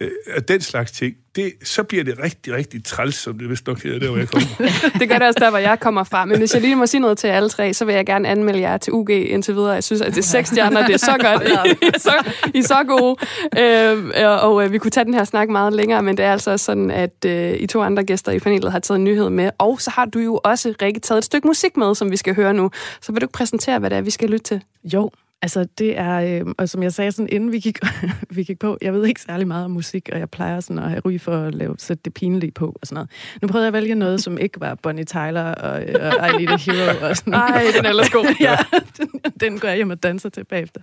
[0.00, 0.10] øh,
[0.48, 3.98] den slags ting det, så bliver det rigtig, rigtig træls, som det vist nok hedder,
[3.98, 4.48] der hvor jeg kommer.
[5.00, 6.24] det gør det også der, hvor jeg kommer fra.
[6.24, 8.60] Men hvis jeg lige må sige noget til alle tre, så vil jeg gerne anmelde
[8.60, 9.70] jer til UG indtil videre.
[9.70, 11.42] Jeg synes, at det er seks stjerner, det er så godt.
[11.82, 13.16] I er så, I er så gode.
[13.58, 16.32] Øh, og, og øh, vi kunne tage den her snak meget længere, men det er
[16.32, 19.50] altså sådan, at øh, I to andre gæster i panelet har taget en nyhed med.
[19.58, 22.34] Og så har du jo også, Rikke, taget et stykke musik med, som vi skal
[22.34, 22.70] høre nu.
[23.00, 24.62] Så vil du ikke præsentere, hvad det er, vi skal lytte til?
[24.84, 25.10] Jo,
[25.42, 27.78] Altså, det er, øh, og som jeg sagde sådan, inden vi gik,
[28.36, 30.90] vi gik på, jeg ved ikke særlig meget om musik, og jeg plejer sådan at
[30.90, 33.10] have ry for at lave, sætte det pinlige på og sådan noget.
[33.42, 35.72] Nu prøvede jeg at vælge noget, som ikke var Bonnie Tyler og,
[36.20, 38.34] og I Need a Hero og sådan Nej, den er ellers god.
[38.40, 38.56] ja,
[38.98, 39.08] den,
[39.40, 40.80] den går jeg hjem og danser til bagefter.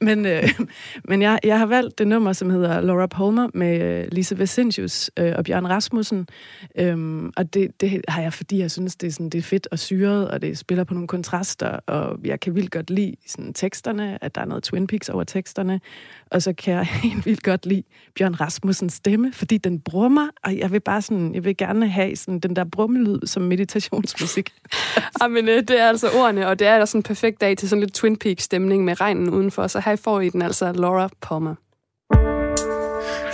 [0.00, 0.48] Men, øh,
[1.04, 5.10] men jeg, jeg har valgt det nummer, som hedder Laura Palmer med øh, Lise Vesentius
[5.16, 6.28] øh, og Bjørn Rasmussen.
[6.78, 9.68] Øhm, og det, det har jeg, fordi jeg synes, det er, sådan, det er fedt
[9.70, 13.54] og syret, og det spiller på nogle kontraster, og jeg kan vildt godt lide sådan,
[13.54, 15.80] tekster teksterne, at der er noget Twin Peaks over teksterne,
[16.30, 17.82] og så kan jeg helt vildt godt lide
[18.18, 22.16] Bjørn Rasmussens stemme, fordi den brummer, og jeg vil bare sådan, jeg vil gerne have
[22.16, 24.50] sådan den der brummelyd som meditationsmusik.
[25.22, 27.80] Jamen, øh, det er altså ordene, og det er sådan en perfekt dag til sådan
[27.80, 31.54] lidt Twin Peaks stemning med regnen udenfor, så her får I den altså Laura Palmer.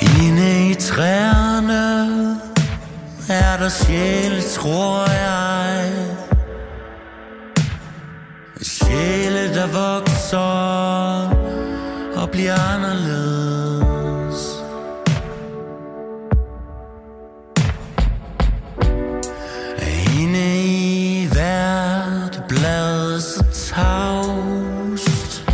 [0.01, 1.83] Inde i træerne
[3.29, 5.52] er der sjæl, tror jeg.
[8.93, 10.39] Sjæle, der vokser
[12.23, 14.41] og bliver anderledes.
[20.21, 25.45] Inde i hvert blad så tavst.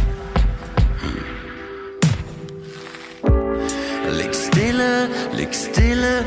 [4.10, 6.26] Læg stille, læg stille.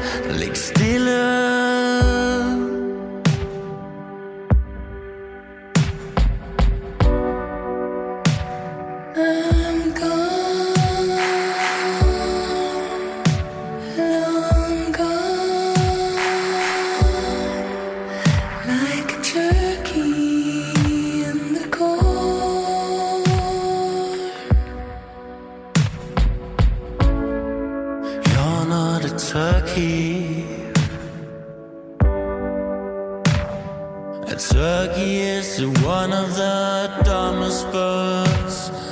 [34.27, 35.21] A turkey.
[35.21, 38.90] Is one of the dumbest birds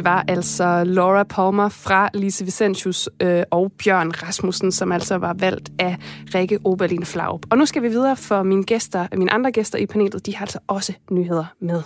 [0.00, 5.34] Det var altså Laura Palmer fra Lise Vicentius øh, og Bjørn Rasmussen, som altså var
[5.38, 5.96] valgt af
[6.34, 7.46] Rikke Oberlin Flaup.
[7.50, 10.44] Og nu skal vi videre, for mine, gæster, mine andre gæster i panelet, de har
[10.44, 11.82] altså også nyheder med.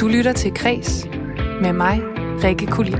[0.00, 1.06] Du lytter til Kres
[1.62, 2.00] med mig,
[2.44, 2.98] Rikke Kulin.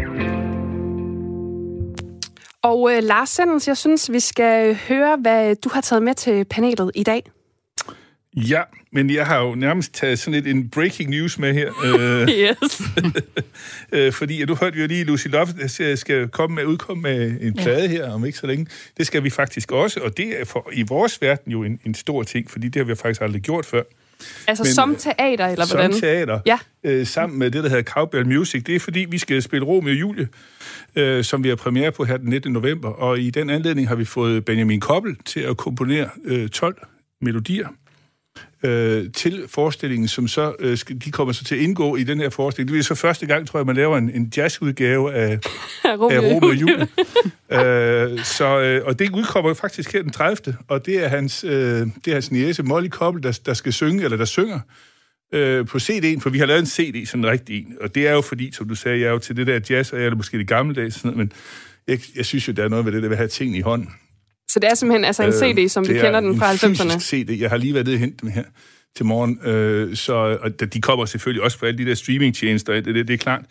[2.63, 6.45] Og øh, Lars Sendens, jeg synes, vi skal høre, hvad du har taget med til
[6.45, 7.23] panelet i dag.
[8.37, 8.63] Ja,
[8.95, 11.71] men jeg har jo nærmest taget sådan lidt en breaking news med her.
[11.85, 12.83] Øh, Yes.
[13.93, 17.55] øh, fordi ja, du hørte jo lige, Lucy Love skal komme med, udkomme med en
[17.55, 18.67] plade her om ikke så længe.
[18.97, 21.95] Det skal vi faktisk også, og det er for, i vores verden jo en, en
[21.95, 23.83] stor ting, fordi det har vi faktisk aldrig gjort før.
[24.47, 25.93] Altså Men, som teater, eller hvordan?
[25.93, 26.59] Som teater, Ja.
[26.85, 28.65] øh, sammen med det, der hedder Cowbell Music.
[28.65, 30.29] Det er fordi, vi skal spille Romeo og Julie,
[30.97, 32.53] øh, som vi har premiere på her den 19.
[32.53, 32.89] november.
[32.89, 36.77] Og i den anledning har vi fået Benjamin Koppel til at komponere øh, 12
[37.21, 37.69] melodier
[38.64, 42.31] øh, til forestillingen, som så, øh, de kommer så til at indgå i den her
[42.31, 42.72] forestilling.
[42.72, 45.38] Det er så første gang, tror jeg, man laver en, en jazzudgave af,
[45.85, 46.53] Romeo af Romeo.
[46.53, 46.88] Julie.
[48.14, 50.57] øh, så, øh, og det udkommer faktisk her den 30.
[50.68, 51.50] Og det er hans, øh,
[52.05, 54.61] det er hans niece, Molly Koppel, der, der skal synge, eller der synger
[55.33, 57.77] øh, på CD'en, for vi har lavet en CD, sådan en rigtig en.
[57.81, 59.92] Og det er jo fordi, som du sagde, jeg er jo til det der jazz,
[59.92, 61.33] og jeg er det måske det gammeldags, sådan noget, men
[61.88, 63.88] jeg, jeg synes jo, der er noget ved det der at have ting i hånden.
[64.51, 66.59] Så det er simpelthen altså en CD, som vi Øh, er kender den fra en
[66.59, 67.01] fysisk 90'erne.
[67.01, 67.41] CD.
[67.41, 68.45] Jeg har lige været nede og hentet dem her
[68.97, 72.85] til morgen, øh, så, og de kommer selvfølgelig også fra alle de der streamingtjenester, det,
[72.85, 73.45] det, det er klart.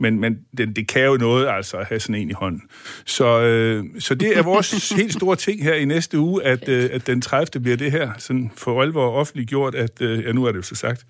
[0.00, 2.62] Men, men det, det kan jo noget, altså, at have sådan en i hånden.
[3.06, 6.90] Så, øh, så det er vores helt store ting her i næste uge, at, øh,
[6.92, 7.62] at den 30.
[7.62, 10.74] bliver det her sådan for alvor offentliggjort, at, øh, ja, nu er det jo så
[10.74, 11.06] sagt,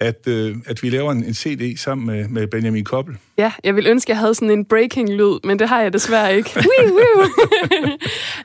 [0.00, 3.16] at, øh, at vi laver en, en CD sammen med, med Benjamin Koppel.
[3.38, 6.36] Ja, jeg vil ønske, at jeg havde sådan en breaking-lyd, men det har jeg desværre
[6.36, 6.50] ikke.
[6.56, 7.24] Wee, woo.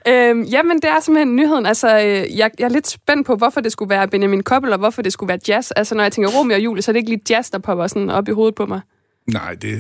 [0.14, 1.66] øhm, jamen, det er simpelthen nyheden.
[1.66, 4.80] Altså, øh, jeg, jeg er lidt spændt på, hvorfor det skulle være Benjamin Koppel, og
[4.80, 5.72] hvorfor det skulle være jazz.
[5.76, 7.88] Altså, når jeg tænker Romeo og Julie, så er det ikke lige jazz, der popper
[7.88, 8.82] sådan op i hovedet på mig.
[9.28, 9.80] Nej, det,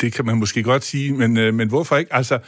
[0.00, 2.14] det kan man måske godt sige, men, øh, men hvorfor ikke?
[2.14, 2.38] Altså,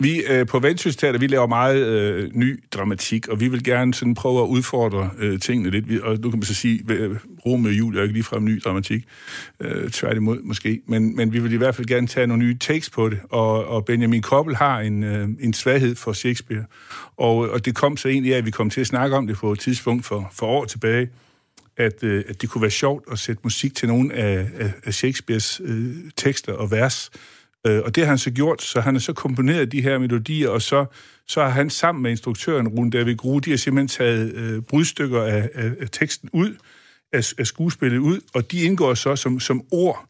[0.00, 3.94] vi øh, på Ventus Teater, vi laver meget øh, ny dramatik, og vi vil gerne
[3.94, 5.88] sådan prøve at udfordre øh, tingene lidt.
[5.88, 8.60] Vi, og nu kan man så sige, øh, Romeo og Julie er ikke ligefrem ny
[8.64, 9.04] dramatik,
[9.60, 12.90] øh, tværtimod måske, men, men vi vil i hvert fald gerne tage nogle nye takes
[12.90, 16.64] på det, og, og Benjamin Koppel har en, øh, en svaghed for Shakespeare,
[17.16, 19.36] og, og det kom så egentlig af, at vi kom til at snakke om det
[19.36, 21.08] på et tidspunkt for, for år tilbage,
[21.76, 24.94] at, øh, at det kunne være sjovt at sætte musik til nogle af, af, af
[24.94, 27.10] Shakespeares øh, tekster og vers.
[27.14, 30.48] Øh, og det har han så gjort, så han har så komponeret de her melodier,
[30.48, 30.84] og så,
[31.26, 35.22] så har han sammen med instruktøren Rune David Grue, de har simpelthen taget øh, brudstykker
[35.22, 36.56] af, af, af teksten ud,
[37.12, 40.08] af, af skuespillet ud, og de indgår så som, som ord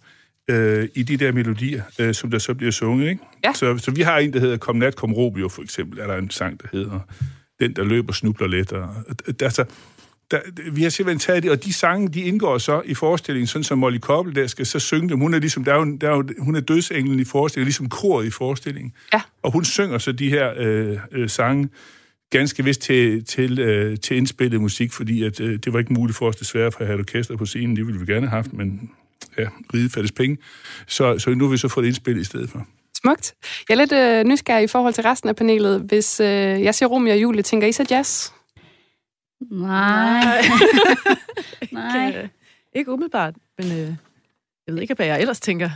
[0.51, 3.09] øh, i de der melodier, øh, som der så bliver sunget.
[3.09, 3.23] Ikke?
[3.45, 3.53] Ja.
[3.53, 5.99] Så, så vi har en, der hedder Kom nat, kom Robio, for eksempel.
[5.99, 7.01] Er der en sang, der hedder
[7.61, 8.73] Den, der løber, snubler let.
[8.73, 8.95] Og,
[9.43, 9.65] altså,
[10.31, 10.41] der,
[10.73, 13.79] vi har simpelthen taget det, og de sange, de indgår så i forestillingen, sådan som
[13.79, 15.19] Molly Koppel der skal så synge dem.
[15.19, 17.89] Hun er ligesom, der er jo, der er jo, hun er dødsenglen i forestillingen, ligesom
[17.89, 18.93] koret i forestillingen.
[19.13, 19.21] Ja.
[19.43, 21.69] Og hun synger så de her øh, øh, sange,
[22.31, 26.19] ganske vist til, til, øh, til indspillet musik, fordi at, øh, det var ikke muligt
[26.19, 27.77] for os desværre for at have et orkester på scenen.
[27.77, 28.91] Det ville vi gerne have haft, men
[29.39, 30.39] ja, ride fattes penge.
[30.87, 32.67] Så, så nu har vi så fået det indspillet i stedet for.
[33.03, 33.35] Smukt.
[33.69, 35.81] Jeg er lidt øh, nysgerrig i forhold til resten af panelet.
[35.81, 36.27] Hvis øh,
[36.63, 38.31] jeg siger Romeo og Julie, tænker I så jazz?
[39.51, 40.43] Nej.
[41.73, 42.07] Nej.
[42.09, 42.31] Ikke,
[42.75, 43.77] ikke umiddelbart, men øh,
[44.67, 45.71] jeg ved ikke, hvad jeg ellers tænker.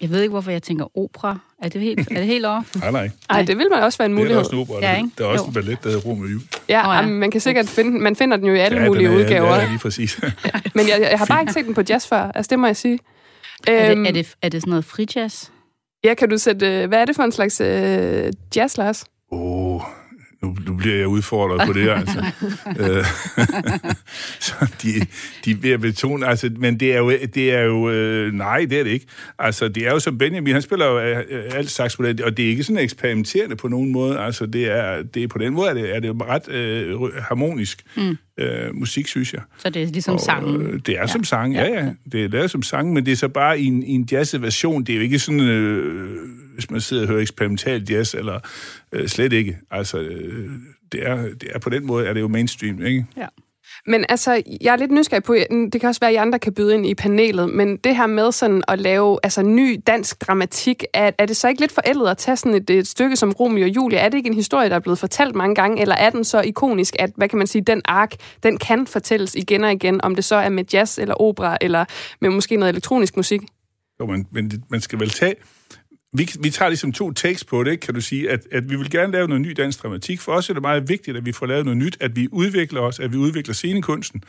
[0.00, 1.38] Jeg ved ikke, hvorfor jeg tænker opera.
[1.62, 2.74] Er det helt, er det helt off?
[2.76, 3.10] Nej, nej.
[3.30, 4.38] Nej, det vil man også være en Det er der mulighed.
[4.38, 4.78] også en opera.
[4.90, 5.10] Ja, ikke?
[5.18, 5.48] Der er også Jo.
[5.48, 6.46] en ballet, der hedder Romeo og Julie.
[6.68, 7.10] Ja, oh, ja.
[7.12, 9.54] man kan sikkert finde, man finder den jo i alle Ja, mulige den er- udgaver.
[9.56, 10.20] Ja, lige præcis.
[10.74, 12.76] Men jeg, jeg har bare ikke set den på jazz før, altså det må jeg
[12.76, 12.98] sige.
[13.66, 15.48] Er Øhm, det, er det, er det sådan noget frijazz?
[16.04, 16.82] Ja, kan du sætte...
[16.82, 19.04] øh, Hvad er det for en slags øh, jazz, Lars?
[19.32, 19.61] Åh, oh,
[20.42, 22.24] nu, nu bliver jeg udfordret på det, altså.
[22.78, 23.04] Øh,
[24.46, 25.06] så de,
[25.44, 28.66] de er ved at betone, altså, men det er jo, det er jo øh, nej,
[28.70, 29.06] det er det ikke.
[29.38, 32.20] Altså, det er jo som Benjamin, han spiller jo øh, øh, alt slags på det,
[32.20, 35.38] og det er ikke sådan eksperimenterende på nogen måde, altså, det er, det er på
[35.38, 38.16] den måde, er det, er det ret øh, harmonisk mm.
[38.38, 39.42] Øh, musik, synes jeg.
[39.58, 40.62] Så det er ligesom sangen.
[40.62, 41.06] Øh, det er ja.
[41.06, 41.92] som sang, ja, ja.
[42.12, 44.42] Det er lavet som sang, men det er så bare i en, i en jazzet
[44.42, 44.84] version.
[44.84, 46.18] Det er jo ikke sådan, øh,
[46.54, 48.40] hvis man sidder og hører eksperimental jazz, eller
[48.92, 49.58] øh, slet ikke.
[49.70, 50.50] Altså, øh,
[50.92, 53.06] det, er, det er på den måde, er det jo mainstream, ikke?
[53.86, 55.34] Men altså, jeg er lidt nysgerrig på,
[55.72, 58.06] det kan også være, at I andre kan byde ind i panelet, men det her
[58.06, 62.06] med sådan at lave altså, ny dansk dramatik, er, er det så ikke lidt forældet
[62.06, 63.98] at tage sådan et, et stykke som Romeo og Julie?
[63.98, 66.40] Er det ikke en historie, der er blevet fortalt mange gange, eller er den så
[66.40, 70.14] ikonisk, at, hvad kan man sige, den ark, den kan fortælles igen og igen, om
[70.14, 71.84] det så er med jazz eller opera, eller
[72.20, 73.40] med måske noget elektronisk musik?
[74.00, 75.34] Jo, men, men man skal vel tage...
[76.16, 78.76] Vi, vi tager ligesom to takes på det, ikke, kan du sige, at, at vi
[78.76, 80.20] vil gerne lave noget ny dansk dramatik.
[80.20, 82.80] For os er det meget vigtigt, at vi får lavet noget nyt, at vi udvikler
[82.80, 84.24] os, at vi udvikler scenekunsten,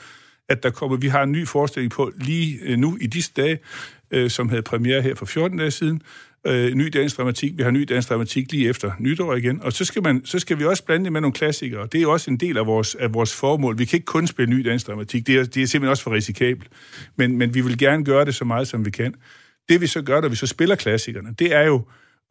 [0.50, 3.60] at der kommer, vi har en ny forestilling på lige øh, nu i disse dage,
[4.12, 6.02] øh, som havde premiere her for 14 dage siden,
[6.48, 7.58] øh, ny dansk dramatik.
[7.58, 9.62] Vi har ny dansk dramatik lige efter nytår igen.
[9.62, 11.88] Og så skal, man, så skal vi også blande det med nogle klassikere.
[11.92, 13.78] Det er også en del af vores, af vores formål.
[13.78, 15.28] Vi kan ikke kun spille ny dansk dramatik.
[15.28, 16.70] Det er, det er simpelthen også for risikabelt.
[17.16, 19.16] Men, men vi vil gerne gøre det så meget, som vi kan.
[19.70, 21.82] Det vi så gør, når vi så spiller klassikerne, det er jo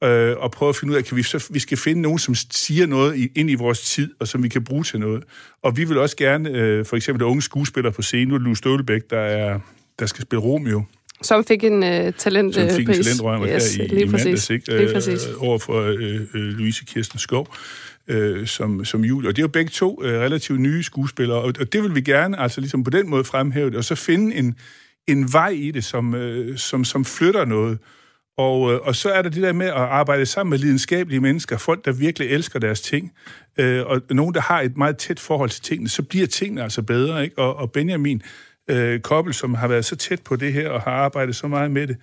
[0.05, 2.35] øh, at prøve at finde ud af, kan vi, så, vi skal finde nogen, som
[2.35, 5.25] siger noget i, ind i vores tid, og som vi kan bruge til noget.
[5.63, 8.45] Og vi vil også gerne, øh, for eksempel unge skuespillere på scenen, nu er det
[8.45, 9.61] Lue Stølbæk, der, er,
[9.99, 10.83] der skal spille Romeo,
[11.23, 13.07] Som fik en uh, talent som fik en pris.
[13.07, 14.25] talentrømme yes, her i, lige i præcis.
[14.25, 14.77] mandags, ikke?
[14.77, 15.27] Lige præcis.
[15.27, 17.55] Øh, over for øh, øh, Louise Kirsten Skov
[18.09, 19.29] øh, som, som Julie.
[19.29, 22.01] Og det er jo begge to øh, relativt nye skuespillere, og, og det vil vi
[22.01, 24.57] gerne altså ligesom på den måde fremhæve det, og så finde en,
[25.09, 27.79] en vej i det, som, øh, som, som flytter noget.
[28.39, 31.59] Og, øh, og så er der det der med at arbejde sammen med lidenskabelige mennesker,
[31.59, 33.13] folk, der virkelig elsker deres ting,
[33.59, 36.83] øh, og nogen, der har et meget tæt forhold til tingene, så bliver tingene altså
[36.83, 37.25] bedre.
[37.25, 37.39] Ikke?
[37.39, 38.23] Og, og Benjamin
[38.71, 41.71] øh, Koppel, som har været så tæt på det her og har arbejdet så meget
[41.71, 41.97] med det,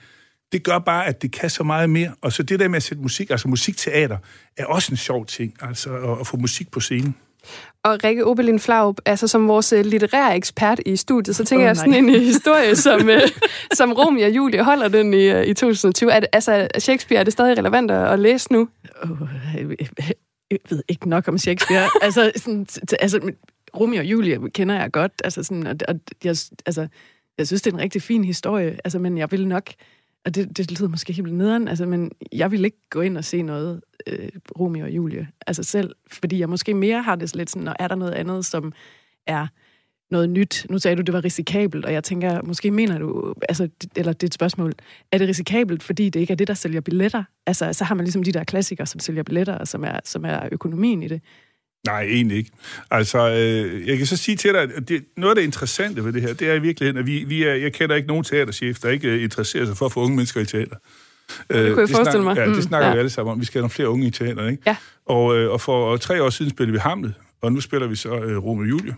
[0.51, 2.11] det gør bare, at det kan så meget mere.
[2.21, 4.17] Og så det der med at sætte musik, altså musikteater,
[4.57, 7.15] er også en sjov ting, altså at, at få musik på scenen.
[7.83, 11.67] Og Rikke Obelin Flaup, altså som vores øh, litterære ekspert i studiet, så tænker Åh,
[11.67, 13.21] jeg sådan en øh, historie, som, øh,
[13.73, 16.11] som Romeo og Julie holder den i, i 2020.
[16.11, 18.67] Er det, altså, Shakespeare, er det stadig relevant at, at læse nu?
[19.03, 19.09] Oh,
[20.51, 21.89] jeg, ved ikke nok om Shakespeare.
[22.01, 22.67] altså, sådan,
[22.99, 23.31] altså,
[23.79, 26.35] Romeo og Julie kender jeg godt, altså, sådan, og, og jeg,
[26.65, 26.87] altså,
[27.37, 29.69] jeg synes, det er en rigtig fin historie, altså, men jeg vil nok,
[30.25, 33.25] og det, det lyder måske helt nederen, altså, men jeg vil ikke gå ind og
[33.25, 37.49] se noget øh, Romeo og Julie, altså selv, fordi jeg måske mere har det lidt
[37.49, 38.73] sådan, og er der noget andet, som
[39.27, 39.47] er
[40.11, 40.65] noget nyt.
[40.69, 44.23] Nu sagde du, det var risikabelt, og jeg tænker, måske mener du, altså, eller det
[44.23, 44.73] er et spørgsmål,
[45.11, 47.23] er det risikabelt, fordi det ikke er det, der sælger billetter?
[47.45, 50.25] Altså, så har man ligesom de der klassikere, som sælger billetter, og som er, som
[50.25, 51.21] er økonomien i det.
[51.85, 52.51] Nej, egentlig ikke.
[52.91, 56.13] Altså, øh, jeg kan så sige til dig, at det, noget af det interessante ved
[56.13, 58.79] det her, det er i virkeligheden, at vi, vi er, jeg kender ikke nogen teaterchef,
[58.79, 60.75] der ikke øh, interesserer sig for at få unge mennesker i teater.
[61.49, 62.35] Øh, det kunne jeg forestille mig.
[62.37, 62.93] Ja, det Mm, snakker ja.
[62.93, 63.39] vi alle sammen om.
[63.39, 64.63] Vi skal have nogle flere unge i teater, ikke?
[64.65, 64.75] Ja.
[65.05, 68.15] Og, øh, og for tre år siden spillede vi Hamlet, og nu spiller vi så
[68.15, 68.95] øh, Romeo og Julie.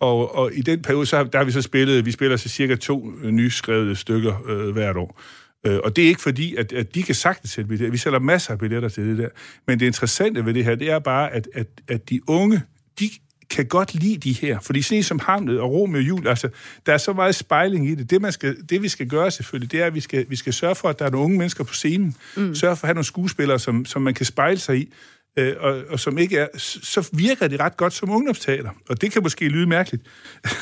[0.00, 2.48] Og, og i den periode, så har, der har vi så spillet, vi spiller så
[2.48, 5.20] cirka to øh, nyskrevede stykker øh, hvert år.
[5.66, 7.90] Øh, og det er ikke fordi, at, at de kan sagtens sælge billetter.
[7.90, 9.28] Vi sælger masser af billetter til det der.
[9.66, 12.62] Men det interessante ved det her, det er bare, at, at, at de unge,
[13.00, 13.10] de
[13.50, 14.60] kan godt lide de her.
[14.60, 16.48] Fordi sådan som Hamlet og Romeo og Jul, altså,
[16.86, 18.10] der er så meget spejling i det.
[18.10, 20.52] Det, man skal, det vi skal gøre selvfølgelig, det er, at vi skal, vi skal
[20.52, 22.16] sørge for, at der er nogle unge mennesker på scenen.
[22.36, 22.54] Mm.
[22.54, 24.92] Sørge for at have nogle skuespillere, som, som man kan spejle sig i.
[25.38, 26.46] Øh, og, og som ikke er,
[26.82, 28.70] så virker det ret godt som ungdomsteater.
[28.88, 30.02] Og det kan måske lyde mærkeligt.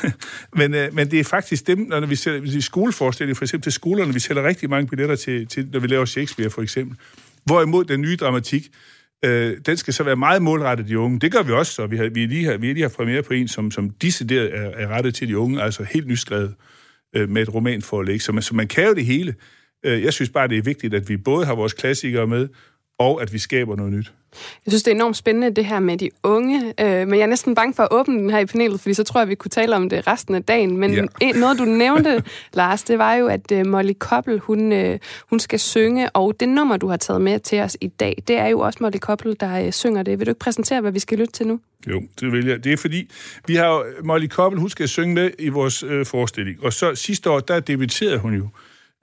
[0.57, 3.71] men, øh, men det er faktisk dem, når vi sælger hvis vi for eksempel til
[3.71, 6.97] skolerne, vi sælger rigtig mange billetter til, til, når vi laver Shakespeare for eksempel.
[7.45, 8.69] Hvorimod den nye dramatik,
[9.25, 11.19] øh, den skal så være meget målrettet de unge.
[11.19, 13.23] Det gør vi også, så vi har, vi lige har, vi har lige har premiere
[13.23, 16.53] på en, som, som decideret er, er rettet til de unge, altså helt nyskrevet
[17.15, 18.21] øh, med et romanforlæg.
[18.21, 19.35] Så man, så man kan jo det hele.
[19.85, 22.47] Øh, jeg synes bare, det er vigtigt, at vi både har vores klassikere med,
[23.01, 24.11] og at vi skaber noget nyt.
[24.65, 26.73] Jeg synes, det er enormt spændende, det her med de unge.
[26.79, 29.03] Øh, men jeg er næsten bange for at åbne den her i panelet, fordi så
[29.03, 30.77] tror jeg, vi kunne tale om det resten af dagen.
[30.77, 31.03] Men Ja.
[31.21, 31.31] ja.
[31.31, 32.23] noget, du nævnte,
[32.53, 34.99] Lars, det var jo, at øh, Molly Koppel, hun, øh,
[35.29, 36.09] hun skal synge.
[36.09, 38.77] Og det nummer, du har taget med til os i dag, det er jo også
[38.81, 40.19] Molly Koppel, der øh, synger det.
[40.19, 41.59] Vil du ikke præsentere, hvad vi skal lytte til nu?
[41.87, 42.63] Jo, det vil jeg.
[42.63, 43.09] Det er fordi,
[43.47, 46.63] vi har jo, Molly Koppel, hun skal synge med i vores øh, forestilling.
[46.63, 48.47] Og så sidste år, der debuterede hun jo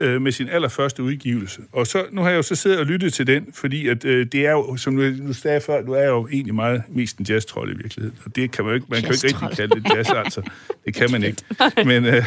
[0.01, 1.63] øh, med sin allerførste udgivelse.
[1.73, 4.27] Og så, nu har jeg jo så siddet og lyttet til den, fordi at, øh,
[4.33, 7.27] det er jo, som du, du sagde før, du er jo egentlig meget mest en
[7.29, 8.19] jazz-trold i virkeligheden.
[8.25, 10.43] Og det kan man jo ikke, man kan jo ikke rigtig kalde det jazz, altså.
[10.85, 11.43] Det kan man ikke.
[11.91, 12.25] Men, øh,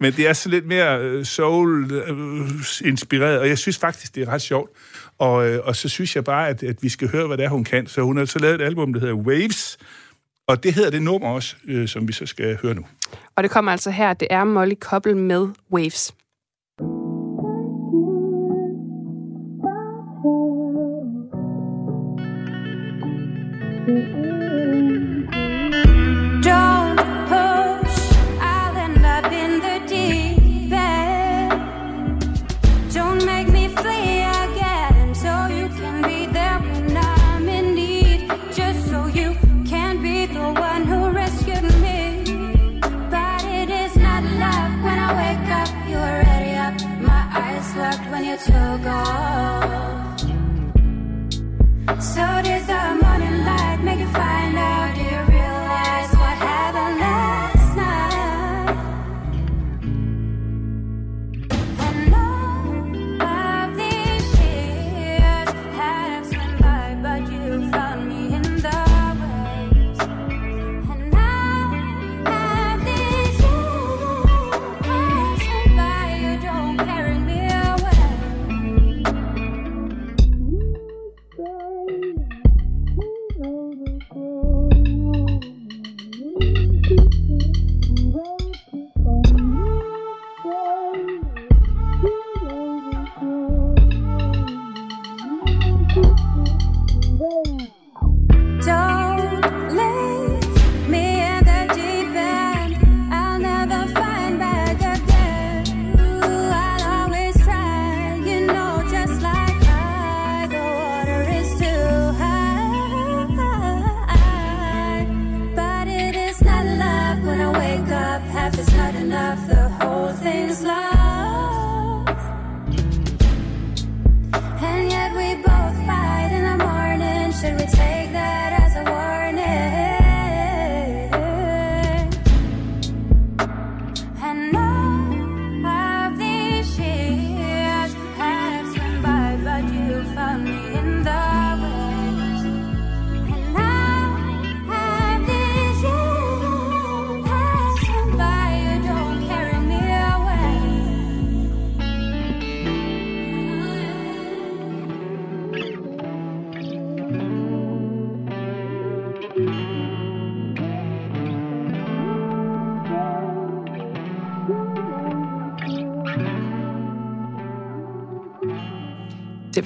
[0.00, 4.42] men det er så lidt mere øh, soul-inspireret, og jeg synes faktisk, det er ret
[4.42, 4.70] sjovt.
[5.18, 7.48] Og, øh, og så synes jeg bare, at, at vi skal høre, hvad det er,
[7.48, 7.86] hun kan.
[7.86, 9.78] Så hun har så lavet et album, der hedder Waves,
[10.46, 12.84] og det hedder det nummer også, øh, som vi så skal høre nu.
[13.36, 16.14] Og det kommer altså her, det er Molly Koppel med Waves.
[36.88, 38.28] When I'm in need.
[38.52, 39.34] Just so you
[39.66, 42.24] can be the one who rescued me.
[43.10, 45.68] But it is not love when I wake up.
[45.88, 46.74] You're already up.
[47.00, 50.20] My eyes locked when you took off.
[52.00, 52.42] So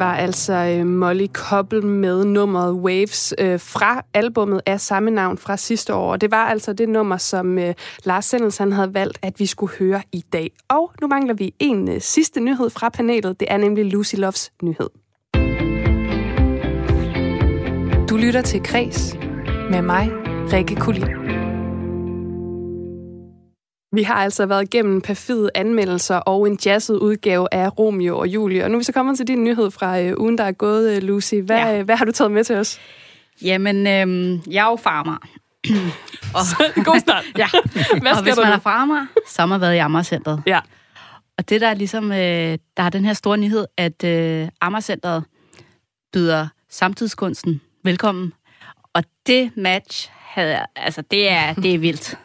[0.03, 5.57] var altså øh, Molly Koppel med nummeret Waves øh, fra albummet af samme navn fra
[5.57, 6.13] sidste år.
[6.13, 7.75] Og det var altså det nummer, som øh,
[8.05, 10.51] Lars Sendels han havde valgt, at vi skulle høre i dag.
[10.69, 13.41] Og nu mangler vi en øh, sidste nyhed fra panelet.
[13.41, 14.89] Det er nemlig Lucy Loves nyhed.
[18.09, 19.17] Du lytter til Kres
[19.71, 20.11] med mig,
[20.53, 21.22] Rikke Kulin.
[23.95, 28.65] Vi har altså været igennem perfide anmeldelser og en jazzet udgave af Romeo og Julie.
[28.65, 30.97] Og nu er vi så kommet til din nyhed fra øh, ugen, der er gået,
[30.97, 31.35] øh, Lucy.
[31.35, 31.69] Hvad, Ja.
[31.77, 31.83] ja.
[31.83, 32.81] hvad har du taget med til os?
[33.43, 35.17] Jamen, øhm, jeg er jo farmer.
[36.37, 36.41] og,
[36.85, 37.25] God start.
[37.39, 37.49] ja.
[38.01, 38.55] Hvad og hvis du man nu?
[38.55, 40.43] er farmer, så har man været i Amagercentret.
[40.47, 40.61] Ja.
[41.39, 42.19] Og det der er ligesom, øh,
[42.77, 45.25] der er den her store nyhed, at øh, Amagercentret
[46.13, 48.33] byder samtidskunsten velkommen.
[48.95, 52.19] Og det match, havde, altså det er, det er vildt.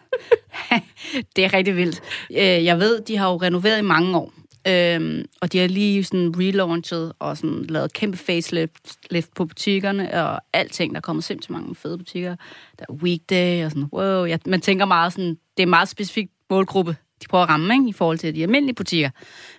[1.36, 2.02] det er rigtig vildt.
[2.32, 4.34] Øh, jeg ved, de har jo renoveret i mange år.
[4.68, 10.14] Øhm, og de har lige sådan relaunchet og sådan lavet kæmpe facelift lift på butikkerne
[10.14, 10.96] og alting.
[10.96, 12.36] Der kommer simpelthen mange fede butikker.
[12.80, 14.26] Der er weekday og sådan, wow.
[14.26, 17.74] Jeg, man tænker meget sådan, det er en meget specifik målgruppe, de prøver at ramme
[17.74, 19.10] ikke, i forhold til de almindelige butikker.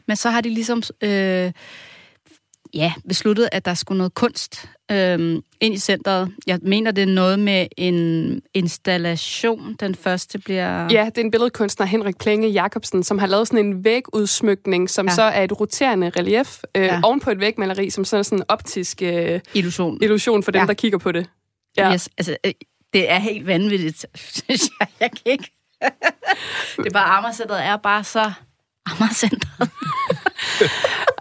[0.06, 1.52] Men så har de ligesom øh,
[2.74, 6.30] ja, besluttet, at der skulle noget kunst øh, ind i centret.
[6.46, 9.76] Jeg mener, det er noget med en installation.
[9.80, 10.88] Den første bliver...
[10.90, 15.06] Ja, det er en billedkunstner, Henrik Plenge Jacobsen, som har lavet sådan en vægudsmykning, som
[15.06, 15.14] ja.
[15.14, 16.94] Så er et roterende relief øh, ja.
[16.94, 17.00] Ja.
[17.02, 19.98] oven på et vægmaleri, som sådan er sådan en optisk øh, Illusion.
[20.02, 20.66] illusion for dem, ja.
[20.66, 21.26] Der kigger på det.
[21.76, 21.92] Ja.
[21.92, 22.52] Yes, altså, øh,
[22.92, 24.06] det er helt vanvittigt,
[24.46, 24.88] synes jeg.
[25.00, 25.50] Jeg kan ikke...
[26.76, 28.32] det er bare, Amagercentret er bare så...
[28.86, 29.70] Amagercentret.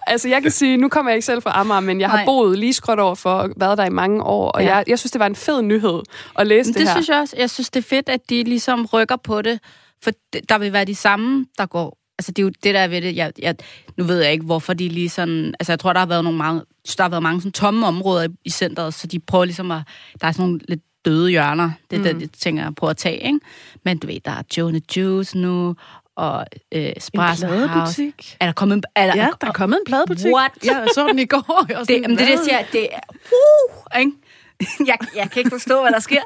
[0.10, 2.26] Altså, jeg kan sige, nu kommer jeg ikke selv fra Amager, men jeg har Nej.
[2.26, 4.76] boet lige skråt over for og været der i mange år, og ja.
[4.76, 6.02] Jeg, jeg synes, det var en fed nyhed
[6.40, 6.96] at læse Men det, det her.
[6.96, 7.36] synes jeg også.
[7.38, 9.60] Jeg synes, det er fedt, at de ligesom rykker på det,
[10.04, 10.12] for
[10.50, 11.98] der vil være de samme, der går...
[12.20, 13.16] Altså, det er jo det, der er ved det.
[13.16, 13.56] Jeg, jeg,
[13.98, 15.54] nu ved jeg ikke, hvorfor de lige sådan...
[15.60, 16.62] Altså, jeg tror, der har været nogle mange,
[16.98, 19.82] der har været mange sådan tomme områder i, i centret, så de prøver ligesom at...
[20.22, 21.72] Der er sådan nogle lidt døde hjørner.
[21.92, 22.20] Det er mm.
[22.20, 23.40] det, jeg tænker på at tage, ikke?
[23.86, 25.76] Men du ved, der er the Juice nu,
[26.18, 28.14] og øh, En Espresso House.
[28.40, 28.86] Er der kommet...
[28.96, 30.34] Er der, Ja, der er kommet en pladebutik.
[30.34, 30.52] What?
[30.64, 31.66] Jeg så den i går.
[31.70, 32.64] Jeg Det, sådan, jamen, det er det, jeg siger.
[32.72, 33.00] Det er...
[33.32, 34.12] Uh, ikke?
[34.90, 36.22] jeg, jeg kan ikke forstå, hvad der sker.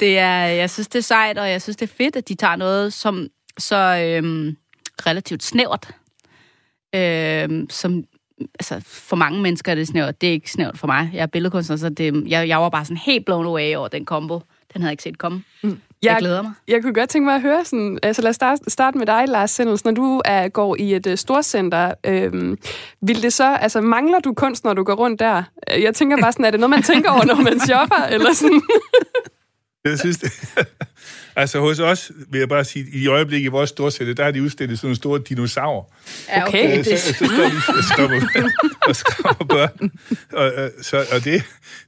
[0.00, 2.34] Det er, jeg synes, det er sejt, og jeg synes, det er fedt, at de
[2.34, 3.28] tager noget som
[3.58, 4.56] så øhm,
[5.06, 5.88] relativt snævert.
[6.94, 8.04] Øhm, som,
[8.40, 10.20] altså, for mange mennesker er det snævert.
[10.20, 11.10] Det er ikke snævert for mig.
[11.12, 14.04] Jeg er billedkunstner, så det, jeg, jeg var bare sådan helt blown away over den
[14.04, 14.34] kombo.
[14.72, 15.44] Den havde jeg ikke set komme.
[15.62, 15.80] Mm.
[16.02, 16.52] Jeg, jeg glæder mig.
[16.68, 19.24] Jeg kunne godt tænke mig at høre sådan, altså lad os starte, starte med dig,
[19.28, 19.84] Lars Sendels.
[19.84, 22.58] Når du er, går i et uh, storcenter, øhm,
[23.02, 25.42] vil det så, altså mangler du kunst, når du går rundt der?
[25.68, 28.62] Jeg tænker bare sådan, er det noget, man tænker over, når man shopper, eller sådan?
[29.84, 30.32] Jeg synes, det,
[31.38, 34.42] altså hos os, vil jeg bare sige, i øjeblikket i vores storsætte, der har de
[34.42, 35.84] udstillet sådan nogle store dinosaurer.
[36.28, 36.78] Ja, Okay.
[36.78, 38.50] Øh, så, så står de og skræmmer,
[38.88, 39.90] og skræmmer børn.
[40.32, 41.42] Og, så, og det,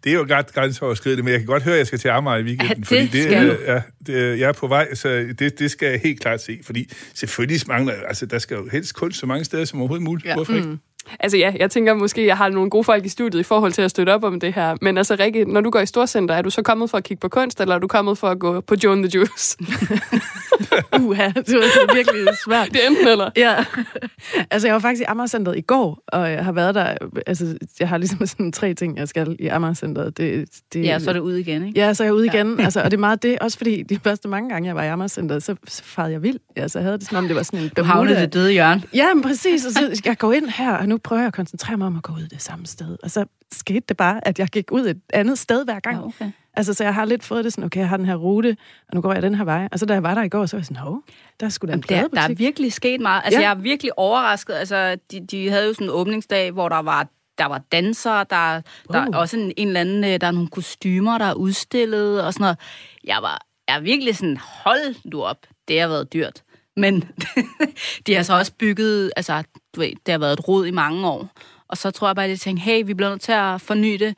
[0.05, 2.37] det er jo ret grænseoverskridende, men jeg kan godt høre, at jeg skal til Amager
[2.37, 5.59] i weekenden, Ja, det fordi det, skal ja, det, jeg er på vej, så det,
[5.59, 9.19] det skal jeg helt klart se, fordi selvfølgelig mangler, altså der skal jo helst kunst
[9.19, 10.27] så mange steder som overhovedet muligt.
[10.27, 10.35] Ja.
[10.35, 10.77] Hvorfor ikke?
[11.21, 13.83] Altså ja, jeg tænker måske, jeg har nogle gode folk i studiet i forhold til
[13.83, 14.77] at støtte op om det her.
[14.81, 17.21] Men altså Rikke, når du går i storcenter, er du så kommet for at kigge
[17.21, 19.57] på kunst, eller er du kommet for at gå på Joe and the Juice?
[21.01, 22.69] Uha, det var virkelig svært.
[22.73, 23.31] det er enten eller.
[23.37, 23.65] Ja.
[24.51, 26.95] altså, jeg var faktisk i Amagercenteret i går, og jeg har været der...
[27.27, 30.17] Altså, jeg har ligesom sådan tre ting, jeg skal i Amagercenteret.
[30.17, 31.81] Det, det, Ja, så er det ude igen, ikke?
[31.81, 32.61] Ja, så er jeg ude igen.
[32.61, 34.89] Altså, og det er meget det, også fordi de første mange gange, jeg var i
[34.89, 36.39] Amagercenteret, så, så farede jeg vild.
[36.57, 38.83] Altså, jeg havde det som om, det var sådan en Du havnede det døde hjørne.
[38.95, 39.67] Ja, men præcis.
[39.67, 42.03] Og så, jeg går ind her, og nu prøver jeg at koncentrere mig om at
[42.03, 42.97] gå ud det samme sted.
[43.03, 45.97] Og så skete det bare, at jeg gik ud et andet sted hver gang.
[45.97, 46.31] Ja, okay.
[46.55, 48.57] Altså, så jeg har lidt fået det sådan, okay, jeg har den her rute,
[48.89, 49.69] og nu går jeg den her vej.
[49.73, 51.03] Og så da jeg var der i går, så var jeg sådan, hov,
[51.41, 53.23] der skulle da en Der, der er virkelig sket meget.
[53.25, 53.45] Altså, Ja.
[53.45, 53.51] ja.
[53.51, 54.55] jeg er virkelig overrasket.
[54.55, 57.07] Altså, de, de havde jo sådan en åbningsdag, hvor der var
[57.39, 58.61] der var dansere, der,
[58.93, 59.17] der er Uh.
[59.17, 62.43] også en, en eller anden, øh, der er nogle kostymer, der er udstillet og sådan
[62.45, 62.59] noget.
[63.05, 66.43] Jeg var jeg er virkelig sådan, hold du op, det har været dyrt.
[66.77, 67.05] Men
[68.07, 69.43] de har så også bygget, altså,
[69.75, 71.29] du ved, det har været et rod i mange år.
[71.69, 73.95] Og så tror jeg bare, at de tænkte, hey, vi bliver nødt til at forny
[73.95, 74.15] det.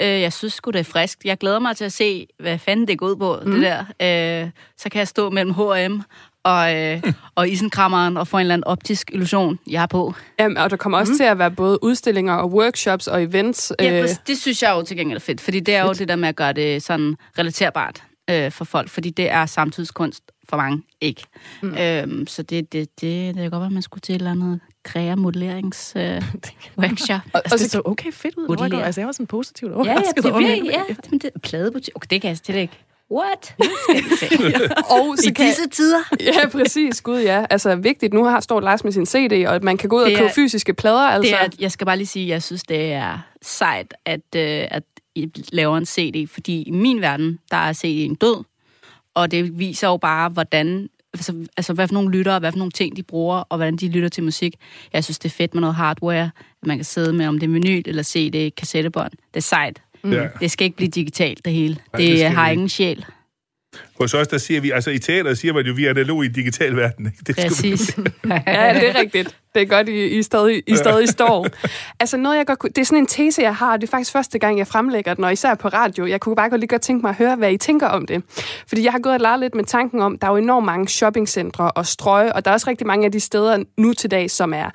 [0.00, 1.18] Øh, jeg synes sgu, det er frisk.
[1.24, 3.52] Jeg glæder mig til at se, hvad fanden det går ud på, mm.
[3.52, 4.44] det der.
[4.44, 6.00] Øh, så kan jeg stå mellem H&M
[6.44, 7.02] og, øh,
[7.34, 10.14] og isenkrammeren og få en eller anden optisk illusion, jeg er på.
[10.38, 11.16] Jamen, og der kommer også mm.
[11.16, 13.72] til at være både udstillinger og workshops og events.
[13.80, 14.18] Ja, øh, præcis.
[14.26, 16.28] det synes jeg jo til gengæld er fedt, fordi det er jo det der med
[16.28, 20.22] at gøre det sådan relaterbart øh, for folk, fordi det er samtidskunst
[20.54, 21.22] for mange ikke.
[21.62, 21.74] Mm.
[21.78, 24.30] Øhm, så det, det, det, det kan godt være, at man skulle til et eller
[24.30, 26.02] andet krære modellerings øh,
[26.78, 27.20] workshop.
[27.32, 28.48] Og, altså, det så okay fedt ud.
[28.48, 28.84] Modellere.
[28.86, 30.82] Altså, jeg var sådan positivt Ja, ja, overrasket det bliver, min- ja.
[31.10, 31.94] Men det, pladebutik.
[31.96, 32.78] Okay, det kan jeg slet ikke.
[33.10, 33.54] What?
[34.90, 35.98] og I så kan, disse tider?
[36.20, 37.00] Ja, præcis.
[37.00, 37.44] Gud, ja.
[37.50, 38.12] Altså, vigtigt.
[38.14, 40.18] Nu har står Lars med sin CD, og at man kan gå ud og er-
[40.18, 41.00] købe fysiske plader.
[41.00, 41.36] Altså.
[41.40, 44.64] Det er, jeg skal bare lige sige, at jeg synes, det er sejt, at, øh,
[44.70, 44.82] at
[45.14, 48.44] I laver en CD, fordi i min verden, der er CD'en død,
[49.14, 52.70] og det viser jo bare, hvordan altså, altså hvad for nogle lyttere, hvad for nogle
[52.70, 54.56] ting de bruger, og hvordan de lytter til musik.
[54.92, 56.30] Jeg synes, det er fedt med noget hardware,
[56.62, 59.10] at man kan sidde med, om det er vinyl eller CD, kassettebånd.
[59.10, 59.82] Det er sejt.
[60.04, 60.28] Ja.
[60.40, 61.74] Det skal ikke blive digitalt, det hele.
[61.74, 63.04] Nej, det, det har ingen sjæl.
[64.00, 66.26] Hos os, der siger vi, altså i teater siger man jo, vi er analog i
[66.26, 67.06] en digital verden.
[67.06, 67.18] Ikke?
[67.26, 67.96] Det Præcis.
[68.46, 69.36] Ja, det er rigtigt.
[69.54, 71.46] Det er godt, I, I, stadig, I stadig står.
[72.00, 73.90] Altså noget, jeg godt kunne, det er sådan en tese, jeg har, og det er
[73.90, 76.06] faktisk første gang, jeg fremlægger den, og især på radio.
[76.06, 78.22] Jeg kunne bare godt lige godt tænke mig at høre, hvad I tænker om det.
[78.68, 80.88] Fordi jeg har gået og leget lidt med tanken om, der er jo enormt mange
[80.88, 84.30] shoppingcentre og strøge, og der er også rigtig mange af de steder nu til dag,
[84.30, 84.70] som er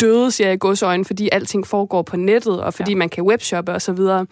[0.00, 2.96] døde, siger jeg i godsøjne, fordi alting foregår på nettet, og fordi ja.
[2.96, 4.26] man kan webshoppe og så videre.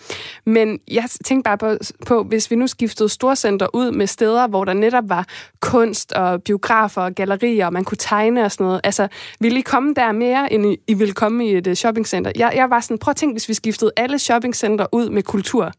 [0.46, 4.64] Men jeg tænkte bare på, på, hvis vi nu skiftede storcenter ud med steder, hvor
[4.64, 5.26] der netop var
[5.60, 8.80] kunst og biografer og gallerier, og man kunne tegne og sådan noget.
[8.84, 9.08] Altså,
[9.40, 12.32] ville I komme der mere, end I, I ville komme i et uh, shoppingcenter?
[12.36, 15.72] Jeg, jeg var sådan, prøv at tænke, hvis vi skiftede alle shoppingcenter ud med kultur.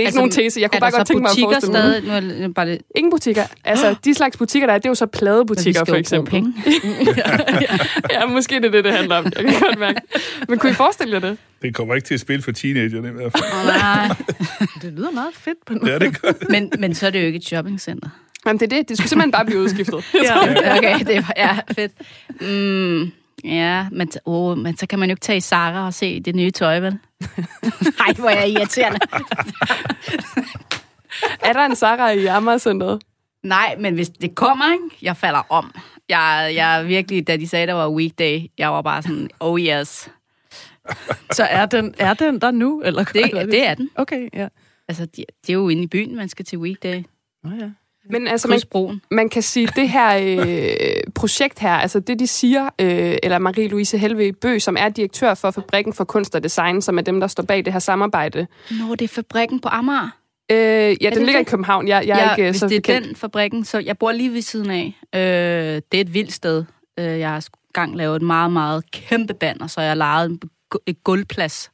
[0.00, 0.60] Det er altså, ikke nogen tese.
[0.60, 1.82] Jeg kunne bare godt tænke mig at forestille mig.
[1.82, 2.04] stadig?
[2.04, 3.42] Nu er det bare lidt, Ingen butikker.
[3.64, 6.34] Altså, de slags butikker, der er, det er jo så pladebutikker, for eksempel.
[6.36, 7.54] jo bruge penge.
[8.14, 9.24] ja, måske det er det, det handler om.
[9.24, 10.00] Jeg kan godt mærke.
[10.48, 11.38] Men kunne I forestille jer det?
[11.62, 13.44] Det kommer ikke til at spille for teenagerne i hvert fald.
[13.60, 14.08] Åh, nej.
[14.82, 16.48] Det lyder meget fedt på Det er det godt.
[16.48, 18.08] Men, men så er det jo ikke et shoppingcenter.
[18.46, 18.88] Jamen, det er det.
[18.88, 20.04] Det skulle simpelthen bare blive udskiftet.
[20.24, 20.76] Ja.
[20.78, 21.92] Okay, det var ja, fedt.
[22.40, 23.12] Mm,
[23.44, 26.34] ja, men, oh, men så kan man jo ikke tage i Zara og se det
[26.34, 26.98] nye tøj, vel?
[27.98, 28.98] Nej, hvor er jeg irriterende.
[31.48, 33.02] er der en Sarah i Amagercenteret?
[33.42, 34.96] Nej, men hvis det kommer, ikke?
[35.02, 35.74] Jeg falder om.
[36.08, 40.10] Jeg, jeg virkelig, da de sagde, der var weekday, jeg var bare sådan, oh yes.
[41.36, 42.82] Så er den, er den der nu?
[42.84, 43.90] Eller Det, det er den.
[43.94, 44.48] Okay, ja.
[44.88, 47.02] Altså, det, det er jo inde i byen, man skal til weekday.
[47.44, 47.70] Nå, ja.
[48.10, 52.64] Men altså, man, man kan sige, det her øh, projekt her, altså det de siger,
[52.78, 56.98] øh, eller Marie-Louise Helve Bø, som er direktør for Fabrikken for Kunst og Design, som
[56.98, 58.46] er dem, der står bag det her samarbejde.
[58.70, 60.08] Nå, det er fabrikken på Amager.
[60.52, 61.46] Øh, ja, den det ligger i det?
[61.46, 61.88] København.
[61.88, 63.06] Jeg, jeg er ja, ikke øh, hvis så det er bekendt.
[63.08, 64.94] den fabrikken, så jeg bor lige ved siden af.
[65.14, 65.20] Øh,
[65.92, 66.64] det er et vildt sted.
[66.98, 70.28] Øh, jeg har gang lavet et meget, meget kæmpe banner, så jeg
[70.74, 71.70] gu- et gulvplads.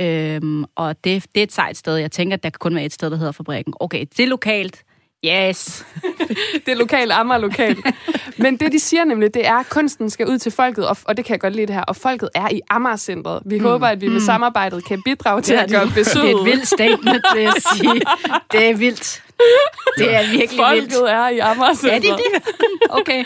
[0.00, 1.96] Øhm, og det, det er et sejt sted.
[1.96, 3.74] Jeg tænker, at der kan kun være et sted, der hedder fabrikken.
[3.80, 4.82] Okay, det er lokalt.
[5.26, 5.86] Yes.
[6.66, 7.78] Det er lokalt, Amager lokalt.
[8.38, 11.16] Men det, de siger nemlig, det er, at kunsten skal ud til folket, og, og
[11.16, 13.42] det kan jeg godt lide det her, og folket er i Amager-centret.
[13.46, 13.64] Vi mm.
[13.64, 16.26] håber, at vi med samarbejdet kan bidrage til at gøre besøget.
[16.26, 18.00] Det er et vildt statement, vil jeg sige.
[18.52, 19.22] Det er vildt.
[19.98, 20.94] Det er virkelig Folket vildt.
[21.10, 21.92] er i Amager-centret.
[21.92, 22.90] Ja, det er det.
[22.90, 23.24] Okay.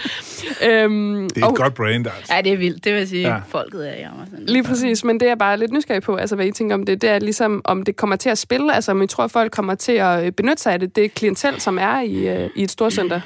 [0.66, 2.34] Øhm, Det er og- et godt brand, altså.
[2.34, 2.84] Ja, det er vildt.
[2.84, 3.28] Det vil sige.
[3.28, 3.36] Ja.
[3.48, 4.26] Folket er i Amager.
[4.38, 7.02] Lige præcis, men det er bare lidt nysgerrig på, altså hvad I tænker om det,
[7.02, 9.52] det er ligesom, om det kommer til at spille, altså om I tror, at folk
[9.52, 12.62] kommer til at øh, benytte sig af det, det klientel, som er i, øh, i
[12.62, 13.20] et storcenter.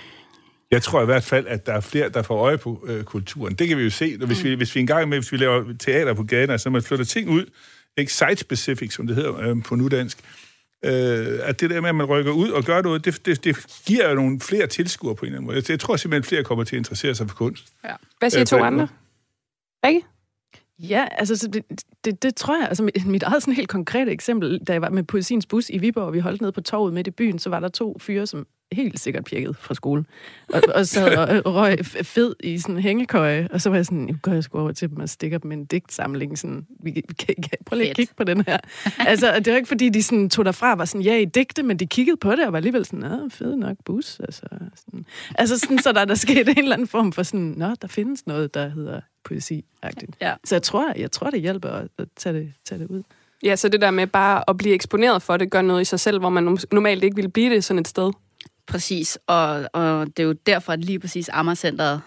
[0.70, 3.54] Jeg tror i hvert fald, at der er flere, der får øje på øh, kulturen.
[3.54, 5.64] Det kan vi jo se, når hvis, vi, hvis vi engang med, hvis vi laver
[5.78, 7.44] teater på gaden, altså man flytter ting ud,
[7.96, 10.18] ikke site-specific, som det hedder øh, på nudansk,
[10.84, 13.56] øh, at det der med, at man rykker ud og gør noget, det, det, det
[13.86, 15.56] giver jo nogle flere tilskuere på en eller anden måde.
[15.56, 17.72] Jeg, jeg tror simpelthen, flere kommer til at interessere sig for kunst.
[18.18, 18.88] Hvad siger Øh, to andre?
[19.86, 20.02] Rikke?
[20.78, 21.64] Ja, altså så det,
[22.04, 24.90] det, det tror jeg, altså mit, mit eget sådan helt konkrete eksempel, da jeg var
[24.90, 27.50] med poesiens bus i Viborg, og vi holdt ned på torvet midt i byen, så
[27.50, 30.04] var der to fyre, som helt sikkert pjekkede fra skole,
[30.54, 33.98] og, og sad og røg fed i sådan en hængekøje, og så var jeg sådan,
[33.98, 36.90] nu går jeg sgu over til dem og stikker dem med en digtsamling, sådan, vi,
[36.90, 38.58] vi kan, kan, prøv lige at kigge på den her.
[39.10, 41.62] altså, det var ikke fordi, de sådan tog derfra og var sådan, ja, i digte,
[41.62, 44.42] men de kiggede på det, og var alligevel sådan, ja, fed nok bus, altså,
[44.76, 45.06] sådan.
[45.34, 48.26] altså sådan, så der, der skete en eller anden form for sådan, nå, der findes
[48.26, 50.10] noget, der hedder poesi -agtigt.
[50.20, 50.34] Ja.
[50.44, 53.02] Så jeg tror, jeg tror, det hjælper at, at tage, det, tage det ud.
[53.42, 56.00] Ja, så det der med bare at blive eksponeret for det, gør noget i sig
[56.00, 58.12] selv, hvor man normalt ikke ville blive det sådan et sted.
[58.70, 62.00] Præcis, og, og det er jo derfor, at lige præcis Amagercenteret,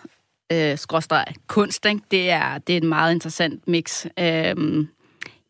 [0.52, 2.02] øh, skråstreg kunst, ikke?
[2.12, 4.06] Det, er, det er et meget interessant mix.
[4.20, 4.88] Øhm,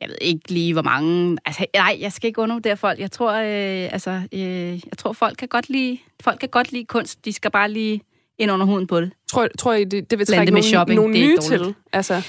[0.02, 1.38] jeg ved ikke lige, hvor mange...
[1.46, 3.00] Altså, nej, jeg skal ikke undervurdere folk.
[3.00, 6.86] Jeg tror, øh, altså, øh, jeg tror folk kan godt lide, folk kan godt lide
[6.86, 7.26] kunst.
[7.26, 8.02] De skal bare lige
[8.38, 9.12] ind under huden på det.
[9.32, 11.76] Tror, tror I, det, det vil trække nogle, shopping, nogle nye til?
[11.94, 12.22] Altså,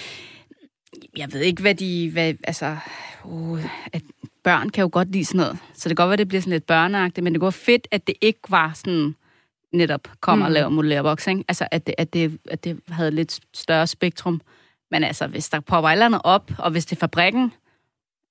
[1.16, 2.10] Jeg ved ikke, hvad de...
[2.12, 2.76] Hvad, altså,
[3.24, 4.02] uh, at
[4.44, 5.58] børn kan jo godt lide sådan noget.
[5.74, 8.06] Så det kan godt være, det bliver sådan lidt børneagtigt, men det går fedt, at
[8.06, 9.14] det ikke var sådan
[9.72, 10.46] netop kommer mm.
[10.46, 11.44] og laver modellerboks, ikke?
[11.48, 14.40] Altså, at det, at, det, at det havde lidt større spektrum.
[14.90, 17.52] Men altså, hvis der popper et eller andet op, og hvis det er fabrikken,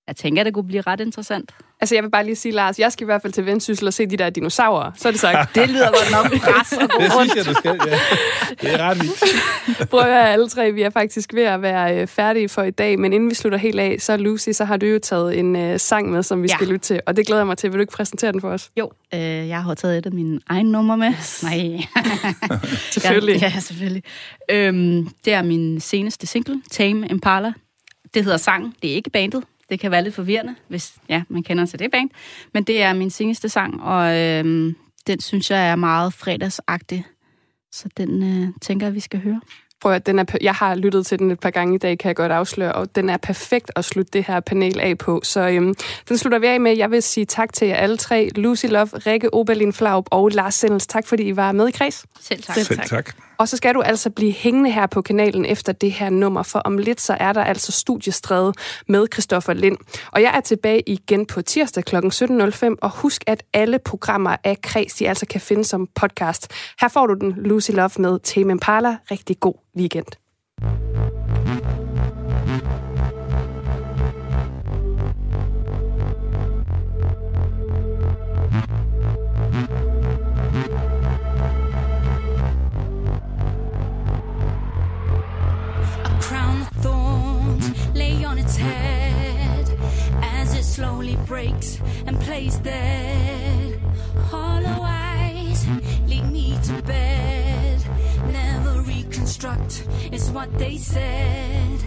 [0.07, 1.51] jeg tænker, at det kunne blive ret interessant.
[1.81, 3.93] Altså, jeg vil bare lige sige, Lars, jeg skal i hvert fald til Vendsyssel og
[3.93, 4.91] se de der dinosaurer.
[4.95, 5.49] Så er det sagt.
[5.55, 7.97] Det lyder godt nok græs og Det synes jeg, du skal, ja.
[8.61, 9.89] Det er ret vildt.
[9.89, 12.71] Prøv at høre, alle tre, vi er faktisk ved at være øh, færdige for i
[12.71, 15.55] dag, men inden vi slutter helt af, så Lucy, så har du jo taget en
[15.55, 16.55] øh, sang med, som vi Ja.
[16.55, 17.69] skal lytte til, og det glæder jeg mig til.
[17.71, 18.69] Vil du ikke præsentere den for os?
[18.79, 21.13] Jo, øh, jeg har taget et af mine egne numre med.
[21.43, 21.85] Nej.
[22.91, 23.41] Selvfølgelig.
[23.41, 24.03] Ja, ja selvfølgelig.
[24.51, 27.53] Øhm, det er min seneste single, Tame Impala.
[28.13, 29.43] Det hedder sang, det er ikke bandet.
[29.73, 32.09] Det kan være lidt forvirrende, hvis ja, man kender til det band.
[32.53, 34.75] Men det er min seneste sang, og øhm,
[35.07, 37.05] den synes jeg er meget fredagsagtig.
[37.71, 39.41] Så den øh, tænker jeg, vi skal høre.
[39.81, 42.07] Prøv at den er, jeg har lyttet til den et par gange i dag, kan
[42.07, 45.21] jeg godt afsløre, og den er perfekt at slutte det her panel af på.
[45.23, 45.75] Så øhm,
[46.09, 46.77] den slutter vi af med.
[46.77, 48.29] Jeg vil sige tak til jer alle tre.
[48.35, 50.87] Lucy Love, Rikke Oberlin Flaub og Lars Sendels.
[50.87, 52.05] Tak fordi I var med i kreds.
[52.19, 52.55] Selv tak.
[52.55, 53.15] Selv tak.
[53.37, 56.59] Og så skal du altså blive hængende her på kanalen efter det her nummer, for
[56.59, 58.53] om lidt så er der altså studiestræde
[58.87, 59.77] med Christoffer Lind.
[60.11, 61.95] Og jeg er tilbage igen på tirsdag kl.
[61.95, 66.51] 17.05, og husk, at alle programmer af Kreds, de altså kan findes som podcast.
[66.81, 68.97] Her får du den Lucy Love med Tame Impala.
[69.11, 70.07] Rigtig god weekend.
[90.73, 93.79] Slowly breaks and plays dead.
[94.31, 95.67] Hollow eyes
[96.07, 97.79] lead me to bed.
[98.31, 101.79] Never reconstruct is what they said.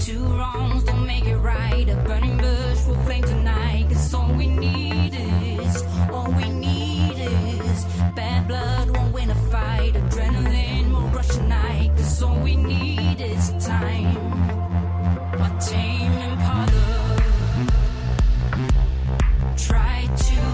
[0.00, 1.88] Two wrongs don't make it right.
[1.88, 3.86] A burning bush will flame tonight.
[3.90, 7.84] Cause all we need is, all we need is
[8.16, 9.94] bad blood won't win a fight.
[9.94, 11.92] Adrenaline will rush tonight.
[11.96, 14.11] Cause all we need is time.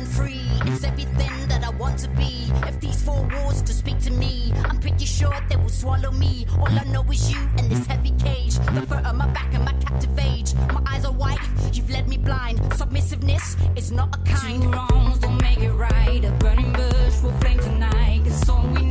[0.00, 0.46] born free.
[0.66, 2.50] It's everything that I want to be.
[2.68, 6.46] If these four walls could speak to me, I'm pretty sure they will swallow me.
[6.58, 8.54] All I know is you and this heavy cage.
[8.54, 10.54] The fur on my back and my captive age.
[10.72, 11.38] My eyes are white,
[11.72, 12.58] you've led me blind.
[12.74, 14.62] Submissiveness is not a kind.
[14.62, 16.24] Two wrongs don't make it right.
[16.24, 18.22] A burning bush will flame tonight.
[18.24, 18.89] It's all we